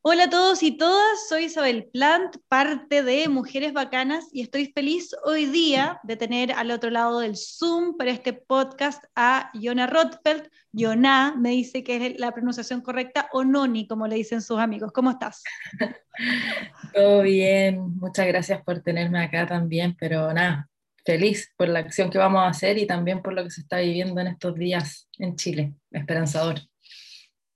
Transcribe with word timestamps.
Hola 0.00 0.24
a 0.24 0.30
todos 0.30 0.62
y 0.62 0.78
todas, 0.78 1.28
soy 1.28 1.46
Isabel 1.46 1.90
Plant, 1.92 2.36
parte 2.48 3.02
de 3.02 3.28
Mujeres 3.28 3.72
Bacanas 3.72 4.28
y 4.32 4.42
estoy 4.42 4.66
feliz 4.66 5.10
hoy 5.24 5.46
día 5.46 5.98
de 6.04 6.16
tener 6.16 6.52
al 6.52 6.70
otro 6.70 6.88
lado 6.88 7.18
del 7.18 7.36
Zoom 7.36 7.96
para 7.96 8.12
este 8.12 8.32
podcast 8.32 9.02
a 9.16 9.50
Yona 9.54 9.88
Rothfeld. 9.88 10.48
Yona 10.70 11.34
me 11.36 11.50
dice 11.50 11.82
que 11.82 11.96
es 11.96 12.20
la 12.20 12.30
pronunciación 12.30 12.80
correcta 12.80 13.28
o 13.32 13.42
Noni, 13.42 13.88
como 13.88 14.06
le 14.06 14.14
dicen 14.14 14.40
sus 14.40 14.60
amigos. 14.60 14.92
¿Cómo 14.92 15.10
estás? 15.10 15.42
Todo 16.94 17.22
bien, 17.22 17.96
muchas 17.96 18.28
gracias 18.28 18.62
por 18.62 18.80
tenerme 18.80 19.18
acá 19.24 19.46
también, 19.46 19.96
pero 19.98 20.32
nada, 20.32 20.70
feliz 21.04 21.52
por 21.56 21.68
la 21.68 21.80
acción 21.80 22.08
que 22.08 22.18
vamos 22.18 22.42
a 22.42 22.48
hacer 22.48 22.78
y 22.78 22.86
también 22.86 23.20
por 23.20 23.32
lo 23.32 23.42
que 23.42 23.50
se 23.50 23.62
está 23.62 23.78
viviendo 23.78 24.20
en 24.20 24.28
estos 24.28 24.54
días 24.54 25.08
en 25.18 25.34
Chile, 25.34 25.74
esperanzador. 25.90 26.60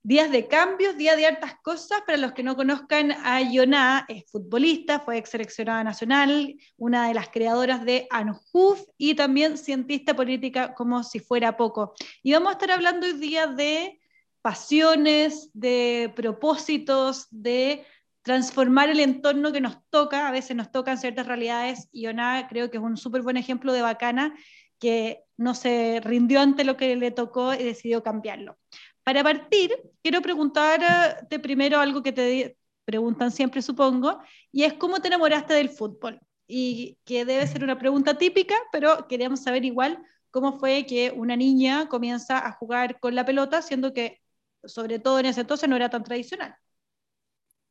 Días 0.05 0.33
de 0.33 0.49
cambios, 0.49 0.97
día 0.97 1.15
de 1.15 1.27
hartas 1.27 1.55
cosas. 1.63 2.01
Para 2.05 2.19
los 2.19 2.33
que 2.33 2.43
no 2.43 2.57
conozcan 2.57 3.13
a 3.13 3.41
Yoná, 3.41 4.05
es 4.09 4.25
futbolista, 4.29 4.99
fue 4.99 5.17
ex 5.17 5.31
seleccionada 5.31 5.85
nacional, 5.85 6.57
una 6.77 7.07
de 7.07 7.15
las 7.15 7.29
creadoras 7.29 7.85
de 7.85 8.09
ANJUF 8.11 8.83
y 8.99 9.15
también 9.15 9.57
cientista 9.57 10.17
política 10.17 10.75
como 10.75 11.05
si 11.05 11.21
fuera 11.21 11.57
poco. 11.57 11.95
Y 12.25 12.33
vamos 12.33 12.49
a 12.49 12.53
estar 12.55 12.73
hablando 12.73 13.07
hoy 13.07 13.13
día 13.13 13.47
de 13.47 14.01
pasiones, 14.41 15.51
de 15.53 16.13
propósitos, 16.17 17.29
de 17.31 17.87
transformar 18.23 18.91
el 18.91 18.99
entorno 18.99 19.53
que 19.53 19.61
nos 19.61 19.89
toca. 19.89 20.27
A 20.27 20.33
veces 20.33 20.57
nos 20.57 20.73
tocan 20.73 20.99
ciertas 20.99 21.29
realidades 21.29 21.89
Yoná 21.93 22.49
creo 22.49 22.73
que 22.73 22.79
es 22.79 22.83
un 22.83 22.97
súper 22.97 23.23
buen 23.23 23.37
ejemplo 23.37 23.73
de 23.73 23.83
bacana 23.83 24.35
que 24.81 25.23
no 25.37 25.55
se 25.55 26.01
rindió 26.03 26.41
ante 26.41 26.65
lo 26.65 26.77
que 26.77 26.97
le 26.97 27.13
tocó 27.13 27.55
y 27.55 27.63
decidió 27.63 28.03
cambiarlo. 28.03 28.59
Para 29.05 29.23
partir, 29.23 29.73
quiero 30.03 30.23
preguntarte 30.23 31.39
primero 31.41 31.79
algo 31.79 32.03
que 32.03 32.13
te 32.13 32.57
preguntan 32.85 33.31
siempre, 33.31 33.63
supongo, 33.63 34.21
y 34.51 34.65
es 34.65 34.75
cómo 34.75 35.01
te 35.01 35.09
enamoraste 35.09 35.55
del 35.55 35.71
fútbol. 35.71 36.21
Y 36.47 36.99
que 37.05 37.25
debe 37.25 37.47
ser 37.47 37.65
una 37.65 37.79
pregunta 37.79 38.19
típica, 38.19 38.55
pero 38.71 39.07
queríamos 39.09 39.43
saber 39.43 39.65
igual 39.65 39.99
cómo 40.31 40.59
fue 40.59 40.87
que 40.87 41.11
una 41.11 41.37
niña 41.37 41.89
comienza 41.89 42.47
a 42.47 42.53
jugar 42.53 43.01
con 43.01 43.15
la 43.15 43.25
pelota, 43.25 43.63
siendo 43.63 43.93
que, 43.93 44.21
sobre 44.65 44.99
todo 44.99 45.19
en 45.19 45.27
ese 45.27 45.43
entonces, 45.43 45.69
no 45.69 45.77
era 45.77 45.91
tan 45.91 46.05
tradicional. 46.05 46.55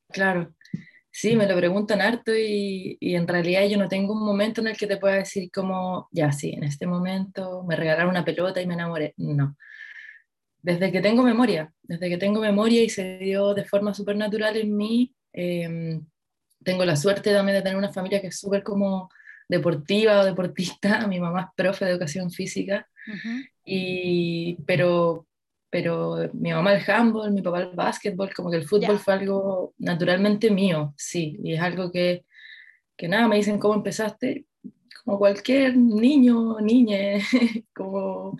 Claro, 0.09 0.53
sí, 1.09 1.35
me 1.35 1.47
lo 1.47 1.55
preguntan 1.55 2.01
harto 2.01 2.35
y, 2.35 2.97
y, 2.99 3.15
en 3.15 3.27
realidad 3.27 3.65
yo 3.67 3.77
no 3.77 3.87
tengo 3.87 4.13
un 4.13 4.25
momento 4.25 4.59
en 4.61 4.67
el 4.67 4.77
que 4.77 4.87
te 4.87 4.97
pueda 4.97 5.15
decir 5.15 5.49
como, 5.51 6.09
ya, 6.11 6.31
sí, 6.31 6.51
en 6.51 6.63
este 6.63 6.87
momento 6.87 7.63
me 7.63 7.75
regalaron 7.75 8.09
una 8.09 8.25
pelota 8.25 8.61
y 8.61 8.67
me 8.67 8.73
enamoré. 8.73 9.13
No, 9.17 9.55
desde 10.61 10.91
que 10.91 11.01
tengo 11.01 11.23
memoria, 11.23 11.73
desde 11.83 12.09
que 12.09 12.17
tengo 12.17 12.39
memoria 12.39 12.83
y 12.83 12.89
se 12.89 13.17
dio 13.17 13.53
de 13.53 13.65
forma 13.65 13.93
súper 13.93 14.15
natural 14.15 14.57
en 14.57 14.75
mí. 14.75 15.13
Em, 15.33 16.05
tengo 16.63 16.85
la 16.85 16.95
suerte 16.95 17.33
también 17.33 17.57
de 17.57 17.63
tener 17.63 17.77
una 17.77 17.91
familia 17.91 18.21
que 18.21 18.27
es 18.27 18.39
súper 18.39 18.63
como 18.63 19.09
deportiva 19.47 20.21
o 20.21 20.25
deportista. 20.25 21.05
Mi 21.07 21.19
mamá 21.19 21.41
es 21.41 21.47
profe 21.55 21.85
de 21.85 21.91
educación 21.91 22.31
física, 22.31 22.87
y, 23.65 24.57
pero, 24.65 25.27
pero 25.69 26.29
mi 26.33 26.51
mamá 26.51 26.73
el 26.73 26.83
handball, 26.89 27.31
mi 27.31 27.41
papá 27.41 27.61
el 27.61 27.75
básquetbol, 27.75 28.33
como 28.33 28.51
que 28.51 28.57
el 28.57 28.67
fútbol 28.67 28.99
fue 28.99 29.13
algo 29.15 29.73
naturalmente 29.79 30.51
mío, 30.51 30.93
sí, 30.97 31.39
y 31.43 31.53
es 31.53 31.61
algo 31.61 31.91
que, 31.91 32.25
que 32.95 33.07
nada, 33.07 33.27
me 33.27 33.37
dicen 33.37 33.57
cómo 33.59 33.73
empezaste, 33.73 34.45
como 35.03 35.17
cualquier 35.17 35.75
niño, 35.77 36.59
niña, 36.59 37.19
como 37.75 38.37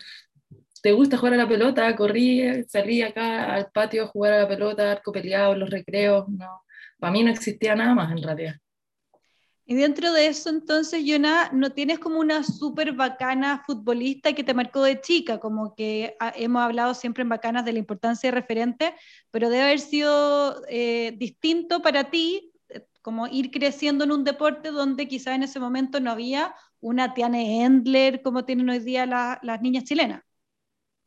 te 0.81 0.91
gusta 0.91 1.17
jugar 1.17 1.35
a 1.35 1.37
la 1.37 1.47
pelota, 1.47 1.95
corrí, 1.95 2.63
salí 2.67 3.01
acá 3.01 3.53
al 3.53 3.71
patio 3.71 4.03
a 4.03 4.07
jugar 4.07 4.33
a 4.33 4.41
la 4.41 4.47
pelota, 4.47 4.91
arco 4.91 5.11
peleado, 5.11 5.55
los 5.55 5.69
recreos, 5.69 6.27
no, 6.29 6.63
para 6.99 7.13
mí 7.13 7.23
no 7.23 7.31
existía 7.31 7.75
nada 7.75 7.93
más 7.93 8.11
en 8.11 8.23
realidad. 8.23 8.55
Y 9.63 9.75
dentro 9.75 10.11
de 10.11 10.27
eso, 10.27 10.49
entonces, 10.49 11.05
Yona, 11.05 11.49
¿no 11.53 11.70
tienes 11.70 11.99
como 11.99 12.20
una 12.20 12.43
súper 12.43 12.91
bacana 12.93 13.64
futbolista 13.65 14.33
que 14.33 14.43
te 14.43 14.53
marcó 14.53 14.83
de 14.83 14.99
chica? 14.99 15.39
Como 15.39 15.75
que 15.75 16.17
ah, 16.20 16.33
hemos 16.36 16.61
hablado 16.61 16.93
siempre 16.93 17.21
en 17.21 17.30
bacanas 17.30 17.64
de 17.64 17.73
la 17.73 17.80
importancia 17.80 18.30
de 18.30 18.36
referente, 18.36 18.93
pero 19.30 19.49
debe 19.49 19.64
haber 19.64 19.80
sido 19.80 20.61
eh, 20.67 21.14
distinto 21.17 21.81
para 21.81 22.09
ti, 22.09 22.52
eh, 22.67 22.86
como 23.02 23.27
ir 23.27 23.49
creciendo 23.49 24.03
en 24.03 24.11
un 24.11 24.23
deporte 24.25 24.71
donde 24.71 25.08
quizá 25.08 25.36
en 25.36 25.43
ese 25.43 25.59
momento 25.59 26.02
no 26.02 26.11
había 26.11 26.53
una 26.81 27.14
Tiane 27.14 27.64
Endler 27.64 28.21
como 28.23 28.43
tienen 28.43 28.70
hoy 28.70 28.80
día 28.80 29.05
las 29.05 29.61
niñas 29.61 29.86
chilenas. 29.86 30.21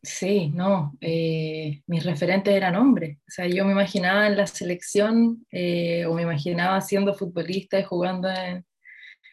Sí, 0.04 0.50
no, 0.54 0.96
eh, 1.00 1.82
mis 1.86 2.04
referentes 2.04 2.54
eran 2.54 2.76
hombres. 2.76 3.18
O 3.20 3.30
sea, 3.30 3.46
yo 3.46 3.64
me 3.64 3.72
imaginaba 3.72 4.26
en 4.26 4.36
la 4.36 4.46
selección 4.46 5.46
eh, 5.50 6.04
o 6.06 6.14
me 6.14 6.22
imaginaba 6.22 6.80
siendo 6.82 7.14
futbolista 7.14 7.78
y 7.78 7.84
jugando 7.84 8.28
en, 8.30 8.66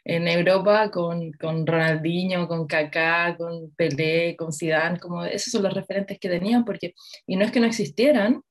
en 0.05 0.27
Europa 0.27 0.89
con, 0.89 1.33
con, 1.33 1.67
Ronaldinho, 1.67 2.47
con 2.47 2.67
Kaká, 2.67 3.35
con 3.37 3.71
Pelé, 3.75 4.35
con 4.37 4.53
Zidane, 4.53 4.97
como 4.97 5.25
esos 5.25 5.51
son 5.51 5.63
los 5.63 5.73
referentes 5.73 6.17
que 6.19 6.29
tenían, 6.29 6.63
porque, 6.63 6.93
y 7.27 7.35
no 7.35 7.43
es 7.43 7.51
que 7.51 7.59
no 7.59 7.67
existieran, 7.67 8.41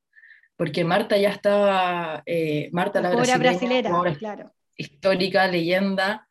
porque 0.57 0.85
Marta 0.85 1.17
ya 1.17 1.31
estaba, 1.31 2.23
eh, 2.27 2.69
Marta 2.73 3.01
la 3.01 3.15
brasilera, 3.15 3.91
claro. 4.19 4.53
histórica, 4.77 5.47
leyenda, 5.49 6.29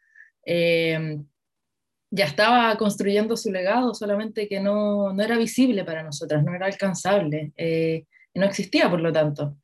ya 2.12 2.26
estaba 2.26 2.76
construyendo 2.78 3.38
su 3.38 3.52
legado, 3.52 3.94
solamente 3.94 4.48
que 4.48 4.60
no, 4.60 5.14
no 5.14 5.24
era 5.24 5.38
visible 5.38 5.84
para 5.84 6.04
nosotras, 6.04 6.44
no 6.44 6.56
era 6.56 6.66
alcanzable, 6.66 7.52
eh, 7.56 8.06
no 8.34 8.46
existía 8.46 8.90
por 8.90 9.02
lo 9.02 9.12
tanto. 9.12 9.56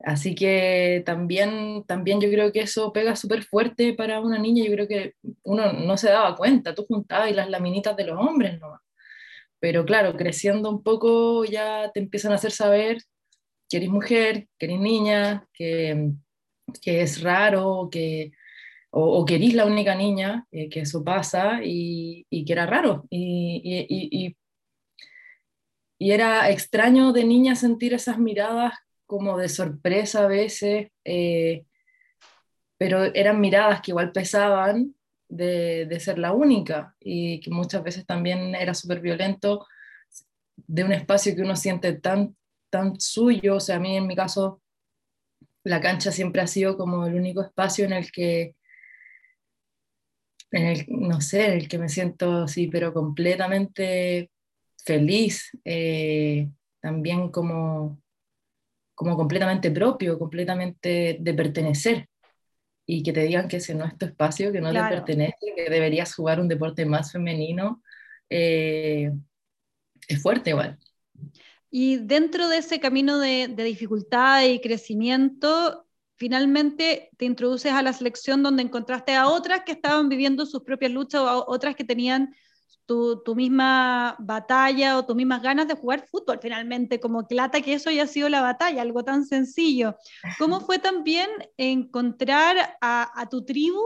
Así 0.00 0.34
que 0.34 1.02
también, 1.06 1.84
también 1.86 2.20
yo 2.20 2.28
creo 2.30 2.52
que 2.52 2.60
eso 2.60 2.92
pega 2.92 3.16
súper 3.16 3.44
fuerte 3.44 3.94
para 3.94 4.20
una 4.20 4.38
niña, 4.38 4.64
yo 4.64 4.72
creo 4.72 4.88
que 4.88 5.14
uno 5.42 5.72
no 5.72 5.96
se 5.96 6.10
daba 6.10 6.36
cuenta, 6.36 6.74
tú 6.74 6.84
juntabas 6.86 7.32
las 7.32 7.48
laminitas 7.50 7.96
de 7.96 8.04
los 8.04 8.18
hombres 8.18 8.60
nomás. 8.60 8.80
Pero 9.60 9.84
claro, 9.84 10.16
creciendo 10.16 10.70
un 10.70 10.82
poco 10.82 11.44
ya 11.44 11.90
te 11.94 12.00
empiezan 12.00 12.32
a 12.32 12.36
hacer 12.36 12.52
saber 12.52 12.98
que 13.68 13.78
eres 13.78 13.88
mujer, 13.88 14.48
que 14.58 14.66
eres 14.66 14.80
niña, 14.80 15.46
que, 15.54 16.12
que 16.82 17.02
es 17.02 17.22
raro, 17.22 17.88
que, 17.90 18.32
o, 18.98 19.26
eres 19.28 19.52
la 19.52 19.66
única 19.66 19.94
niña, 19.94 20.46
eh, 20.50 20.70
que 20.70 20.80
eso 20.80 21.04
pasa 21.04 21.60
y, 21.62 22.24
que 22.30 22.52
era 22.52 22.64
raro. 22.64 23.06
Y, 23.10 24.34
era 25.98 26.50
extraño 26.50 27.12
de 27.12 27.24
niña 27.24 27.54
sentir 27.56 27.92
esas 27.94 28.18
miradas 28.18 28.72
como 29.06 29.36
de 29.36 29.48
sorpresa 29.48 30.24
a 30.24 30.28
veces, 30.28 30.88
eh, 31.04 31.64
pero 32.78 33.04
eran 33.14 33.40
miradas 33.40 33.80
que 33.82 33.90
igual 33.90 34.12
pesaban 34.12 34.94
de, 35.28 35.86
de, 35.86 36.00
ser 36.00 36.18
la 36.18 36.32
única 36.32 36.94
y 37.00 37.40
que 37.40 37.50
muchas 37.50 37.82
veces 37.82 38.06
también 38.06 38.54
era 38.54 38.74
súper 38.74 39.00
violento 39.00 39.66
de 40.56 40.84
un 40.84 40.92
espacio 40.92 41.34
que 41.34 41.42
uno 41.42 41.56
siente 41.56 41.94
tan, 41.94 42.36
tan 42.70 42.98
suyo, 43.00 43.56
o 43.56 43.60
sea, 43.60 43.76
a 43.76 43.80
mí 43.80 43.96
en 43.96 44.06
mi 44.06 44.16
caso 44.16 44.62
la 45.64 45.80
cancha 45.80 46.12
siempre 46.12 46.42
ha 46.42 46.46
sido 46.46 46.76
como 46.76 47.06
el 47.06 47.14
único 47.14 47.42
espacio 47.42 47.84
en 47.84 47.92
el 47.92 48.10
que 48.12 48.55
en 50.50 50.66
el, 50.66 50.86
no 50.88 51.20
sé, 51.20 51.46
en 51.46 51.52
el 51.52 51.68
que 51.68 51.78
me 51.78 51.88
siento 51.88 52.44
así, 52.44 52.68
pero 52.68 52.92
completamente 52.92 54.30
feliz, 54.84 55.50
eh, 55.64 56.48
también 56.80 57.30
como, 57.30 58.00
como 58.94 59.16
completamente 59.16 59.70
propio, 59.70 60.18
completamente 60.18 61.18
de 61.20 61.34
pertenecer. 61.34 62.08
Y 62.88 63.02
que 63.02 63.12
te 63.12 63.22
digan 63.22 63.48
que 63.48 63.56
ese 63.56 63.74
no 63.74 63.84
es 63.84 63.98
tu 63.98 64.06
espacio, 64.06 64.52
que 64.52 64.60
no 64.60 64.72
te 64.72 64.78
pertenece, 64.78 65.52
que 65.56 65.68
deberías 65.68 66.14
jugar 66.14 66.40
un 66.40 66.46
deporte 66.46 66.86
más 66.86 67.10
femenino, 67.10 67.82
eh, 68.30 69.10
es 70.06 70.22
fuerte 70.22 70.50
igual. 70.50 70.78
Y 71.68 71.96
dentro 71.96 72.48
de 72.48 72.58
ese 72.58 72.78
camino 72.78 73.18
de, 73.18 73.48
de 73.48 73.64
dificultad 73.64 74.44
y 74.44 74.60
crecimiento, 74.60 75.85
finalmente 76.16 77.10
te 77.16 77.24
introduces 77.24 77.72
a 77.72 77.82
la 77.82 77.92
selección 77.92 78.42
donde 78.42 78.62
encontraste 78.62 79.14
a 79.14 79.28
otras 79.28 79.62
que 79.64 79.72
estaban 79.72 80.08
viviendo 80.08 80.46
sus 80.46 80.62
propias 80.62 80.92
luchas 80.92 81.20
o 81.20 81.28
a 81.28 81.44
otras 81.46 81.76
que 81.76 81.84
tenían 81.84 82.34
tu, 82.86 83.34
misma 83.34 84.16
batalla 84.18 84.96
o 84.96 85.04
tus 85.04 85.16
mismas 85.16 85.42
ganas 85.42 85.66
de 85.66 85.74
jugar 85.74 86.06
fútbol, 86.06 86.38
finalmente, 86.40 87.00
como 87.00 87.26
que 87.26 87.34
lata 87.34 87.60
que 87.60 87.74
eso 87.74 87.90
haya 87.90 88.06
sido 88.06 88.28
la 88.28 88.40
batalla, 88.40 88.82
algo 88.82 89.04
tan 89.04 89.24
sencillo. 89.24 89.96
¿Cómo 90.38 90.60
fue 90.60 90.78
también 90.78 91.28
encontrar 91.56 92.78
a, 92.80 93.28
tu 93.28 93.44
tribu 93.44 93.82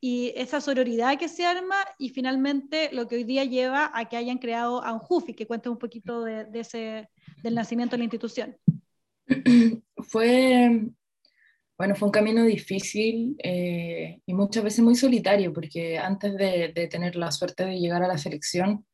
y 0.00 0.32
esa 0.34 0.60
sororidad 0.60 1.16
que 1.18 1.28
se 1.28 1.46
arma 1.46 1.76
y 1.98 2.08
finalmente 2.08 2.90
lo 2.92 3.06
que 3.06 3.16
hoy 3.16 3.24
día 3.24 3.44
lleva 3.44 3.90
a 3.94 4.08
que 4.08 4.16
hayan 4.16 4.38
creado 4.38 4.82
a 4.82 4.92
un 4.92 4.98
Jufi, 4.98 5.34
que 5.34 5.46
cuente 5.46 5.68
un 5.68 5.78
poquito 5.78 6.24
de, 6.24 6.48
ese, 6.54 7.08
del 7.44 7.54
nacimiento 7.54 7.92
de 7.92 7.98
la 7.98 8.04
institución? 8.04 8.56
Fue 9.96 10.90
bueno, 11.82 11.96
fue 11.96 12.06
un 12.06 12.12
camino 12.12 12.44
difícil 12.44 13.34
eh, 13.42 14.20
y 14.24 14.34
muchas 14.34 14.62
veces 14.62 14.84
muy 14.84 14.94
solitario, 14.94 15.52
porque 15.52 15.98
antes 15.98 16.36
de, 16.36 16.88
tener 16.88 17.16
la 17.16 17.32
suerte 17.32 17.64
de 17.64 17.80
llegar 17.80 18.04
a 18.04 18.06
la 18.06 18.18
selección, 18.18 18.86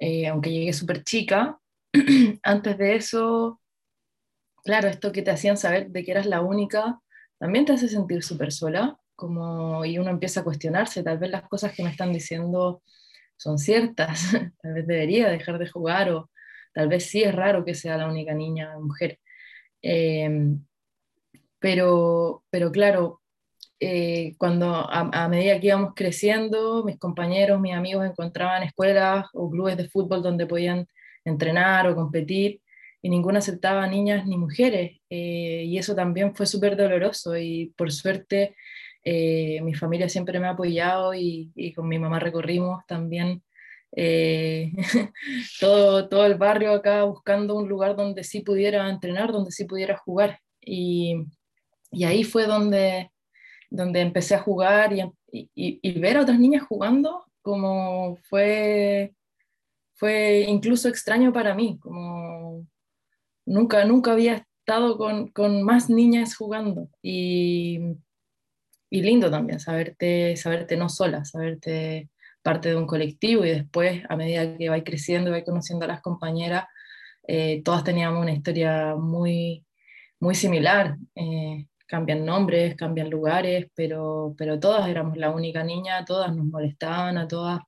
eh, 0.00 0.26
aunque 0.26 0.50
llegué 0.50 0.72
súper 0.72 1.04
chica, 1.04 1.60
antes 2.42 2.78
de 2.78 2.96
eso 2.96 3.60
claro, 4.64 4.88
esto 4.88 5.12
que 5.12 5.22
te 5.22 5.30
hacían 5.30 5.56
saber 5.56 5.90
de 5.90 6.02
que 6.02 6.10
eras 6.10 6.26
la 6.26 6.40
única, 6.40 6.98
también 7.38 7.64
te 7.64 7.74
hace 7.74 7.86
sentir 7.86 8.24
súper 8.24 8.50
sola, 8.50 8.98
como, 9.14 9.84
y 9.84 9.98
uno 9.98 10.10
empieza 10.10 10.40
a 10.40 10.44
cuestionarse, 10.44 11.04
tal 11.04 11.18
vez 11.18 11.30
las 11.30 11.48
cosas 11.48 11.72
que 11.74 11.84
me 11.84 11.90
están 11.90 12.12
diciendo 12.12 12.82
son 13.36 13.56
ciertas, 13.56 14.32
tal 14.62 14.74
vez 14.74 14.84
debería 14.88 15.28
dejar 15.28 15.58
de 15.60 15.68
jugar 15.68 16.10
o 16.10 16.28
tal 16.74 16.88
vez 16.88 17.06
sí 17.06 17.22
es 17.22 17.32
raro 17.32 17.64
que 17.64 17.76
sea 17.76 17.96
la 17.96 18.08
única 18.08 18.34
niña 18.34 18.76
mujer. 18.80 19.20
Em, 19.80 20.66
pero, 21.66 22.44
pero 22.48 22.70
claro, 22.70 23.22
eh, 23.80 24.36
cuando 24.38 24.88
a, 24.88 25.28
medida 25.28 25.58
que 25.58 25.66
íbamos 25.66 25.94
creciendo, 25.96 26.84
mis 26.84 26.96
compañeros, 26.96 27.60
mis 27.60 27.74
amigos 27.74 28.06
encontraban 28.06 28.62
escuelas 28.62 29.26
o 29.32 29.50
clubes 29.50 29.76
de 29.76 29.88
fútbol 29.88 30.22
donde 30.22 30.46
podían 30.46 30.86
entrenar 31.24 31.88
o 31.88 31.96
competir 31.96 32.60
y 33.02 33.08
ninguna 33.08 33.40
aceptaba 33.40 33.84
niñas 33.88 34.26
ni 34.26 34.38
mujeres. 34.38 35.00
Eh, 35.10 35.64
y 35.66 35.76
eso 35.76 35.96
también 35.96 36.36
fue 36.36 36.46
súper 36.46 36.76
doloroso 36.76 37.36
y 37.36 37.74
por 37.76 37.90
suerte 37.90 38.54
eh, 39.02 39.60
mi 39.62 39.74
familia 39.74 40.08
siempre 40.08 40.38
me 40.38 40.46
ha 40.46 40.50
apoyado 40.50 41.14
y, 41.14 41.50
con 41.74 41.88
mi 41.88 41.98
mamá 41.98 42.20
recorrimos 42.20 42.86
también 42.86 43.42
todo, 45.60 46.08
todo 46.08 46.26
el 46.26 46.36
barrio 46.36 46.72
acá 46.74 47.02
buscando 47.02 47.56
un 47.56 47.68
lugar 47.68 47.96
donde 47.96 48.22
sí 48.22 48.42
pudiera 48.42 48.88
entrenar, 48.88 49.32
donde 49.32 49.50
sí 49.50 49.64
pudiera 49.64 49.96
jugar. 49.96 50.38
Y, 50.60 51.26
y 51.90 52.04
ahí 52.04 52.24
fue 52.24 52.46
donde, 52.46 53.10
donde 53.70 54.00
empecé 54.00 54.34
a 54.34 54.40
jugar 54.40 54.92
y, 54.92 55.50
y, 55.54 55.98
ver 55.98 56.16
a 56.16 56.22
otras 56.22 56.38
niñas 56.38 56.62
jugando, 56.62 57.24
como 57.42 58.16
fue, 58.28 59.14
fue 59.94 60.44
incluso 60.48 60.88
extraño 60.88 61.32
para 61.32 61.54
mí, 61.54 61.78
como 61.80 62.66
nunca, 63.44 63.84
nunca 63.84 64.12
había 64.12 64.46
estado 64.60 64.98
con, 64.98 65.28
con 65.28 65.62
más 65.62 65.88
niñas 65.90 66.36
jugando 66.36 66.88
y, 67.02 67.80
y, 68.90 69.02
lindo 69.02 69.30
también 69.30 69.60
saberte, 69.60 70.36
saberte 70.36 70.76
no 70.76 70.88
sola, 70.88 71.24
saberte 71.24 72.10
parte 72.42 72.68
de 72.68 72.76
un 72.76 72.86
colectivo 72.86 73.44
y 73.44 73.50
después 73.50 74.02
a 74.08 74.16
medida 74.16 74.56
que 74.56 74.68
vais 74.68 74.84
creciendo 74.84 75.30
y 75.30 75.32
vais 75.32 75.44
conociendo 75.44 75.84
a 75.84 75.88
las 75.88 76.00
compañeras, 76.00 76.66
eh, 77.26 77.60
todas 77.64 77.82
teníamos 77.82 78.22
una 78.22 78.32
historia 78.32 78.94
muy, 78.94 79.66
muy 80.20 80.34
similar. 80.34 80.96
Eh, 81.16 81.66
cambian 81.86 82.24
nombres, 82.24 82.76
cambian 82.76 83.10
lugares, 83.10 83.68
pero, 83.74 84.34
pero 84.36 84.58
todas 84.58 84.88
éramos 84.88 85.16
la 85.16 85.30
única 85.30 85.62
niña, 85.62 86.04
todas 86.04 86.34
nos 86.34 86.46
molestaban, 86.46 87.16
a 87.18 87.28
todas 87.28 87.60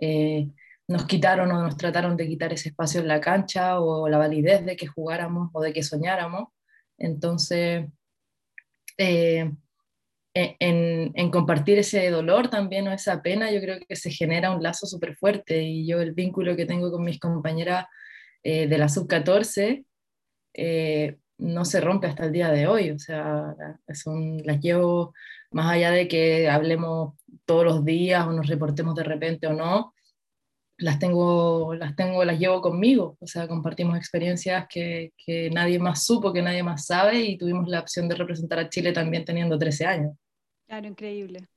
eh, 0.00 0.48
nos 0.88 1.06
quitaron 1.06 1.50
o 1.50 1.62
nos 1.62 1.76
trataron 1.76 2.16
de 2.16 2.26
quitar 2.26 2.52
ese 2.52 2.70
espacio 2.70 3.00
en 3.00 3.08
la 3.08 3.20
cancha 3.20 3.80
o 3.80 4.08
la 4.08 4.18
validez 4.18 4.64
de 4.64 4.76
que 4.76 4.86
jugáramos 4.86 5.50
o 5.52 5.60
de 5.60 5.72
que 5.72 5.82
soñáramos. 5.82 6.48
Entonces, 6.98 7.86
eh, 8.98 9.50
e, 10.34 10.56
en, 10.60 11.30
compartir 11.30 11.78
ese 11.78 12.10
dolor 12.10 12.48
también 12.48 12.86
o 12.88 12.92
esa 12.92 13.22
pena, 13.22 13.50
yo 13.50 13.60
creo 13.60 13.78
que 13.86 13.96
se 13.96 14.10
genera 14.10 14.52
un 14.52 14.62
lazo 14.62 14.86
súper 14.86 15.16
fuerte 15.16 15.62
y 15.62 15.86
yo 15.86 16.00
el 16.00 16.12
vínculo 16.12 16.56
que 16.56 16.66
tengo 16.66 16.90
con 16.90 17.04
mis 17.04 17.18
compañeras 17.18 17.86
eh, 18.42 18.66
de 18.68 18.78
la 18.78 18.88
sub-14, 18.88 19.84
no 21.38 21.64
se 21.64 21.80
rompe 21.80 22.06
hasta 22.06 22.24
el 22.24 22.32
día 22.32 22.50
de 22.50 22.66
hoy, 22.66 22.90
o 22.90 22.98
sea, 22.98 23.54
son, 23.94 24.38
las 24.44 24.60
llevo 24.60 25.14
más 25.50 25.72
allá 25.72 25.90
de 25.90 26.08
que 26.08 26.48
hablemos 26.48 27.14
todos 27.44 27.64
los 27.64 27.84
días 27.84 28.26
o 28.26 28.32
nos 28.32 28.46
reportemos 28.46 28.94
de 28.94 29.04
repente 29.04 29.46
o 29.46 29.52
no, 29.52 29.94
las 30.78 30.98
tengo, 30.98 31.74
las 31.74 31.96
tengo, 31.96 32.24
las 32.24 32.38
llevo 32.38 32.60
conmigo, 32.60 33.16
o 33.20 33.26
sea, 33.26 33.48
compartimos 33.48 33.96
experiencias 33.96 34.66
que, 34.68 35.12
que 35.16 35.50
nadie 35.50 35.78
más 35.78 36.04
supo, 36.04 36.32
que 36.32 36.42
nadie 36.42 36.62
más 36.62 36.86
sabe 36.86 37.20
y 37.20 37.38
tuvimos 37.38 37.68
la 37.68 37.80
opción 37.80 38.08
de 38.08 38.14
representar 38.14 38.58
a 38.58 38.68
Chile 38.68 38.92
también 38.92 39.24
teniendo 39.24 39.58
13 39.58 39.86
años. 39.86 40.16
Claro, 40.66 40.86
increíble. 40.86 41.48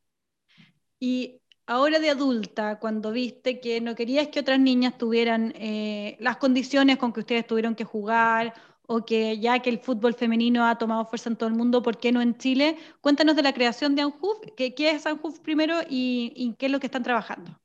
Y 0.99 1.41
ahora 1.65 1.99
de 1.99 2.09
adulta, 2.09 2.79
cuando 2.79 3.11
viste 3.11 3.59
que 3.59 3.81
no 3.81 3.95
querías 3.95 4.27
que 4.29 4.39
otras 4.39 4.59
niñas 4.59 4.97
tuvieran 4.97 5.53
eh, 5.55 6.17
las 6.19 6.37
condiciones 6.37 6.97
con 6.97 7.13
que 7.13 7.21
ustedes 7.21 7.47
tuvieron 7.47 7.75
que 7.75 7.83
jugar 7.83 8.53
o 8.91 9.05
que 9.05 9.37
ya 9.37 9.59
que 9.59 9.69
el 9.69 9.77
fútbol 9.77 10.15
femenino 10.15 10.67
ha 10.67 10.75
tomado 10.79 11.05
fuerza 11.05 11.29
en 11.29 11.35
todo 11.35 11.47
el 11.47 11.53
mundo, 11.53 11.83
¿por 11.83 11.99
qué 11.99 12.11
no 12.11 12.23
en 12.23 12.35
Chile? 12.39 12.75
Cuéntanos 13.01 13.35
de 13.35 13.43
la 13.43 13.53
creación 13.53 13.93
de 13.93 14.01
ANJUF, 14.01 14.39
¿qué, 14.57 14.73
es 14.79 15.05
ANJUF 15.05 15.41
primero 15.41 15.75
y, 15.87 16.55
qué 16.57 16.65
es 16.65 16.71
lo 16.71 16.79
que 16.79 16.87
están 16.87 17.03
trabajando? 17.03 17.55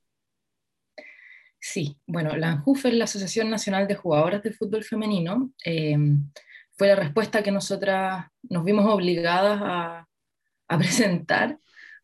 Sí, 1.59 1.97
bueno, 2.07 2.37
la 2.37 2.51
ANJUF 2.51 2.85
es 2.85 2.95
la 2.95 3.05
Asociación 3.05 3.49
Nacional 3.49 3.89
de 3.89 3.95
Jugadoras 3.95 4.43
de 4.43 4.53
Fútbol 4.53 4.85
Femenino. 4.85 5.51
Eh, 5.65 5.97
fue 6.77 6.89
la 6.89 6.97
respuesta 6.97 7.43
que 7.43 7.51
nosotras 7.51 8.27
nos 8.43 8.63
vimos 8.63 8.85
obligadas 8.85 9.63
a, 9.63 10.07
a 10.69 10.79
presentar, 10.79 11.59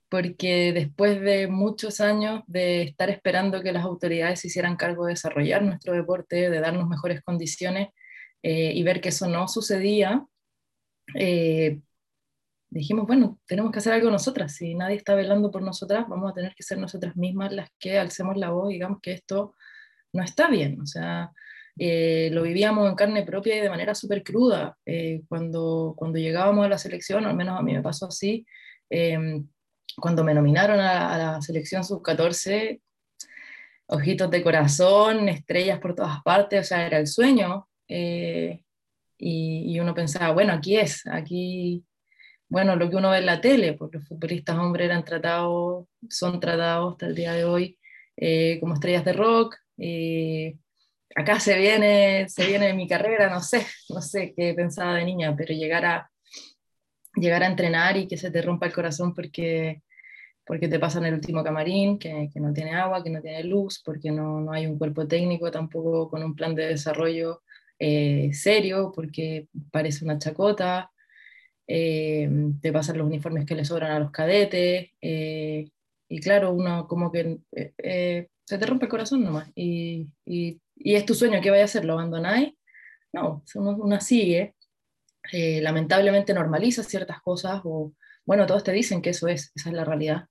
porque 0.09 0.73
después 0.73 1.21
de 1.21 1.47
muchos 1.47 2.01
años 2.01 2.43
de 2.47 2.85
estar 2.85 3.11
esperando 3.11 3.61
que 3.61 3.73
las 3.73 3.85
autoridades 3.85 4.41
se 4.41 4.47
hicieran 4.47 4.77
cargo 4.77 5.05
de 5.05 5.13
desarrollar 5.13 5.61
nuestro 5.61 5.93
deporte, 5.93 6.49
de 6.49 6.61
darnos 6.61 6.89
mejores 6.89 7.21
condiciones, 7.21 7.89
eh, 8.43 8.73
y 8.75 8.83
ver 8.83 9.01
que 9.01 9.11
eso 9.11 9.29
no 9.29 9.49
sucedía, 9.49 10.27
eh, 11.15 11.81
dijimos, 12.71 13.07
bueno, 13.07 13.39
tenemos 13.47 13.73
que 13.73 13.79
hacer 13.79 13.93
algo 13.93 14.11
nosotras, 14.11 14.55
si 14.55 14.75
nadie 14.75 14.97
está 14.97 15.15
velando 15.15 15.51
por 15.51 15.63
nosotras, 15.63 16.07
vamos 16.09 16.31
a 16.31 16.35
tener 16.35 16.55
que 16.55 16.63
ser 16.63 16.79
nosotras 16.79 17.17
mismas 17.17 17.53
las 17.53 17.69
que 17.79 17.99
alcemos 17.99 18.37
la 18.37 18.51
voz 18.51 18.69
digamos 18.69 19.01
que 19.03 19.13
esto 19.13 19.55
no 20.13 20.23
está 20.23 20.49
bien, 20.49 20.81
o 20.81 20.87
sea, 20.87 21.33
eh, 21.79 22.31
lo 22.33 22.43
vivíamos 22.43 22.89
en 22.89 22.95
carne 22.95 23.25
propia 23.25 23.57
y 23.57 23.61
de 23.61 23.71
manera 23.71 23.95
súper 23.95 24.23
cruda. 24.23 24.77
cuando, 25.29 25.95
cuando 25.97 26.19
llegábamos 26.19 26.67
a 26.67 26.69
la 26.69 26.79
selección, 26.79 27.25
al 27.27 27.37
menos 27.37 27.59
a 27.59 27.63
mí 27.63 27.73
me 27.75 27.83
pasó 27.83 28.07
así, 28.07 28.47
em, 28.91 29.49
cuando 29.97 30.25
me 30.25 30.35
nominaron 30.35 30.81
a, 30.81 31.15
a 31.15 31.19
la 31.19 31.43
selección 31.43 31.85
sub-14, 31.85 32.81
ojitos 33.91 34.31
de 34.31 34.43
corazón, 34.43 35.29
estrellas 35.29 35.81
por 35.81 35.95
todas 35.95 36.23
partes, 36.23 36.61
o 36.61 36.65
sea, 36.65 36.87
era 36.87 36.99
el 36.99 37.07
sueño, 37.07 37.69
eh, 37.91 38.63
y, 39.19 39.79
uno 39.81 39.95
pensaba, 39.95 40.33
bueno, 40.33 40.53
aquí 40.53 40.77
es, 40.79 41.07
aquí, 41.07 41.85
bueno, 42.49 42.77
lo 42.77 42.89
que 42.89 42.97
uno 42.97 43.11
ve 43.11 43.19
en 43.19 43.27
la 43.27 43.41
tele, 43.41 43.75
porque 43.75 43.99
los 43.99 44.09
futbolistas 44.09 44.57
hombres 44.59 44.87
eran 44.87 45.05
tratados, 45.05 45.87
son 46.09 46.41
tratados 46.41 46.93
hasta 46.93 47.07
el 47.07 47.15
día 47.17 47.33
de 47.33 47.45
hoy 47.45 47.79
eh, 48.17 48.59
como 48.61 48.75
estrellas 48.75 49.05
de 49.05 49.13
rock. 49.13 49.57
Eh, 49.77 50.57
acá 51.17 51.41
se 51.41 51.59
viene, 51.59 52.29
se 52.29 52.47
viene 52.47 52.73
mi 52.75 52.89
carrera, 52.89 53.29
no 53.29 53.41
sé, 53.41 53.67
no 53.91 54.01
sé 54.01 54.33
qué 54.37 54.55
pensaba 54.55 54.95
de 54.95 55.05
niña, 55.05 55.35
pero 55.37 55.53
llegar 55.55 55.85
a, 55.85 56.11
llegar 57.17 57.43
a 57.43 57.49
entrenar 57.49 57.97
y 57.97 58.07
que 58.09 58.17
se 58.17 58.31
te 58.31 58.43
rompa 58.43 58.67
el 58.67 58.73
corazón 58.73 59.15
porque 59.15 59.83
porque 60.47 60.67
te 60.67 60.81
pasan 60.81 61.05
el 61.05 61.15
último 61.15 61.45
camarín, 61.45 61.97
que, 61.97 62.29
que, 62.33 62.41
no 62.41 62.53
tiene 62.53 62.75
agua, 62.75 63.05
que 63.05 63.11
no 63.11 63.21
tiene 63.23 63.45
luz, 63.45 63.81
porque 63.85 64.11
no, 64.11 64.41
no, 64.41 64.53
hay 64.53 64.67
un 64.67 64.79
cuerpo 64.79 65.07
técnico 65.07 65.49
tampoco 65.53 66.11
con 66.11 66.25
un 66.25 66.35
plan 66.35 66.57
de 66.57 66.67
desarrollo 66.67 67.43
eh, 67.83 68.31
serio 68.35 68.93
porque 68.95 69.49
parece 69.71 70.05
una 70.05 70.19
chacota, 70.19 70.93
eh, 71.67 72.29
te 72.61 72.73
pasan 72.73 72.99
los 72.99 73.07
uniformes 73.07 73.47
que 73.47 73.55
le 73.55 73.65
sobran 73.65 73.93
a 73.93 73.99
los 73.99 74.11
cadetes, 74.11 74.91
eh, 75.01 75.71
y 76.09 76.21
claro, 76.21 76.53
uno 76.53 76.87
como 76.87 77.11
que 77.11 77.39
se 77.53 78.59
te 78.59 78.67
rompe 78.67 78.85
el 78.85 78.91
corazón 78.91 79.25
nomás, 79.25 79.51
y, 79.55 80.09
y, 80.27 80.61
es 80.77 81.07
tu 81.07 81.15
sueño, 81.15 81.41
¿qué 81.41 81.51
vaya 81.51 81.63
a 81.63 81.65
hacer? 81.67 81.87
¿Lo 81.87 81.95
abandonáis? 81.95 82.53
No, 83.15 83.43
uno, 83.55 84.01
sigue, 84.01 84.55
lamentablemente 85.33 86.35
normaliza 86.35 86.83
ciertas 86.83 87.23
cosas, 87.23 87.63
o 87.65 87.95
bueno, 88.27 88.47
todos 88.47 88.63
te 88.63 88.73
dicen 88.73 89.01
que 89.01 89.11
eso 89.11 89.27
es, 89.27 89.53
esa 89.55 89.71
es 89.71 89.75
la 89.75 89.85
realidad, 89.87 90.27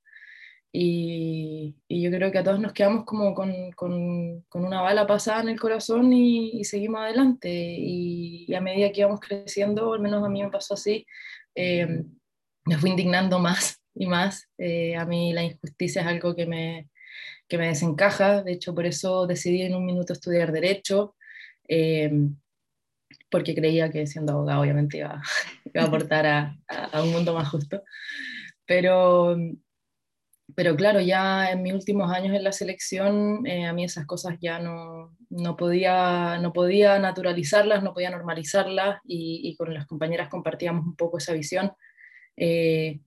y, 0.71 1.75
yo 1.89 2.11
creo 2.11 2.31
que 2.31 2.37
a 2.37 2.43
todos 2.43 2.59
nos 2.59 2.73
quedamos 2.73 3.05
como 3.05 3.33
con, 3.33 3.71
con, 3.71 4.41
con 4.43 4.65
una 4.65 4.81
bala 4.81 5.07
pasada 5.07 5.41
en 5.41 5.49
el 5.49 5.59
corazón 5.59 6.13
y, 6.13 6.63
seguimos 6.63 7.01
adelante. 7.01 7.49
Y, 7.51 8.53
a 8.53 8.61
medida 8.61 8.91
que 8.91 9.01
íbamos 9.01 9.19
creciendo, 9.19 9.93
al 9.93 10.01
menos 10.01 10.23
a 10.23 10.29
mí 10.29 10.43
me 10.43 10.51
pasó 10.51 10.75
así, 10.75 11.05
eh, 11.55 12.03
me 12.65 12.77
fui 12.77 12.91
indignando 12.91 13.39
más 13.39 13.81
y 13.95 14.07
más. 14.07 14.47
Eh, 14.57 14.95
a 14.95 15.05
mí 15.05 15.33
la 15.33 15.43
injusticia 15.43 16.01
es 16.01 16.07
algo 16.07 16.35
que 16.35 16.45
me, 16.45 16.89
que 17.47 17.57
me 17.57 17.67
desencaja. 17.67 18.43
De 18.43 18.53
hecho, 18.53 18.75
por 18.75 18.85
eso 18.85 19.27
decidí 19.27 19.63
en 19.63 19.75
un 19.75 19.85
minuto 19.85 20.13
estudiar 20.13 20.51
Derecho. 20.51 21.15
Eh, 21.67 22.11
porque 23.31 23.55
creía 23.55 23.91
que 23.91 24.07
siendo 24.07 24.33
abogado 24.33 24.61
obviamente 24.61 24.97
iba, 24.97 25.21
iba 25.65 25.83
a 25.83 25.87
aportar 25.87 26.25
a, 26.25 26.57
a, 26.67 27.03
un 27.03 27.11
mundo 27.11 27.33
más 27.33 27.49
justo. 27.49 27.83
Pero, 28.65 29.35
pero 30.55 30.75
claro, 30.75 30.99
ya 31.01 31.51
en 31.51 31.61
mis 31.61 31.73
últimos 31.73 32.11
años 32.11 32.35
en 32.35 32.43
la 32.43 32.51
selección, 32.51 33.45
eh, 33.45 33.65
a 33.65 33.73
mí 33.73 33.83
esas 33.83 34.05
cosas 34.05 34.37
ya 34.41 34.59
no, 34.59 35.15
no, 35.29 35.55
podía, 35.55 36.37
no 36.39 36.53
podía 36.53 36.99
naturalizarlas, 36.99 37.83
no 37.83 37.93
podía 37.93 38.09
normalizarlas 38.09 38.99
y, 39.05 39.55
con 39.57 39.73
las 39.73 39.85
compañeras 39.85 40.29
compartíamos 40.29 40.85
un 40.85 40.95
poco 40.95 41.17
esa 41.17 41.33
visión 41.33 41.71
eh, 42.37 42.99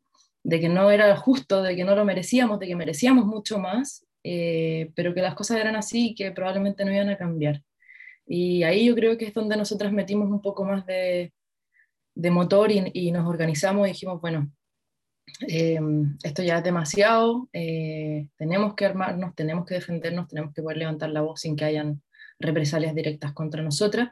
de 0.42 0.60
que 0.60 0.68
no 0.68 0.90
era 0.90 1.14
justo, 1.16 1.62
de 1.62 1.76
que 1.76 1.84
no 1.84 1.94
lo 1.96 2.04
merecíamos, 2.04 2.58
de 2.58 2.66
que 2.66 2.76
merecíamos 2.76 3.26
mucho 3.26 3.58
más, 3.58 4.06
eh, 4.24 4.90
pero 4.94 5.14
que 5.14 5.22
las 5.22 5.34
cosas 5.34 5.58
eran 5.58 5.76
así 5.76 6.10
y 6.10 6.14
que 6.14 6.32
probablemente 6.32 6.84
no 6.84 6.92
iban 6.92 7.10
a 7.10 7.18
cambiar. 7.18 7.62
Y 8.26 8.62
ahí 8.62 8.86
yo 8.86 8.94
creo 8.94 9.18
que 9.18 9.26
es 9.26 9.34
donde 9.34 9.56
nosotras 9.56 9.92
metimos 9.92 10.30
un 10.30 10.40
poco 10.40 10.64
más 10.64 10.86
de, 10.86 11.32
de 12.14 12.30
motor 12.30 12.70
y, 12.70 13.10
nos 13.10 13.28
organizamos 13.28 13.86
y 13.86 13.92
dijimos, 13.92 14.20
bueno, 14.20 14.50
eh, 15.48 15.80
esto 16.22 16.42
ya 16.42 16.58
es 16.58 16.64
demasiado, 16.64 17.48
eh, 17.52 18.28
tenemos 18.36 18.74
que 18.74 18.86
armarnos, 18.86 19.34
tenemos 19.34 19.66
que 19.66 19.74
defendernos, 19.74 20.28
tenemos 20.28 20.52
que 20.54 20.62
poder 20.62 20.78
levantar 20.78 21.10
la 21.10 21.22
voz 21.22 21.40
sin 21.40 21.56
que 21.56 21.64
hayan 21.64 22.02
represalias 22.38 22.94
directas 22.94 23.32
contra 23.32 23.62
nosotras. 23.62 24.10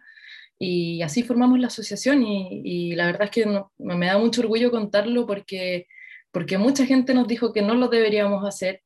Y 0.58 1.02
así 1.02 1.22
formamos 1.22 1.58
la 1.58 1.68
asociación 1.68 2.22
y, 2.22 2.94
la 2.94 3.06
verdad 3.06 3.24
es 3.24 3.30
que 3.30 3.46
me 3.78 4.06
da 4.06 4.18
mucho 4.18 4.42
orgullo 4.42 4.70
contarlo 4.70 5.26
porque, 5.26 5.86
porque 6.32 6.58
mucha 6.58 6.84
gente 6.84 7.14
nos 7.14 7.26
dijo 7.26 7.52
que 7.52 7.62
no 7.62 7.74
lo 7.74 7.88
deberíamos 7.88 8.46
hacer, 8.46 8.82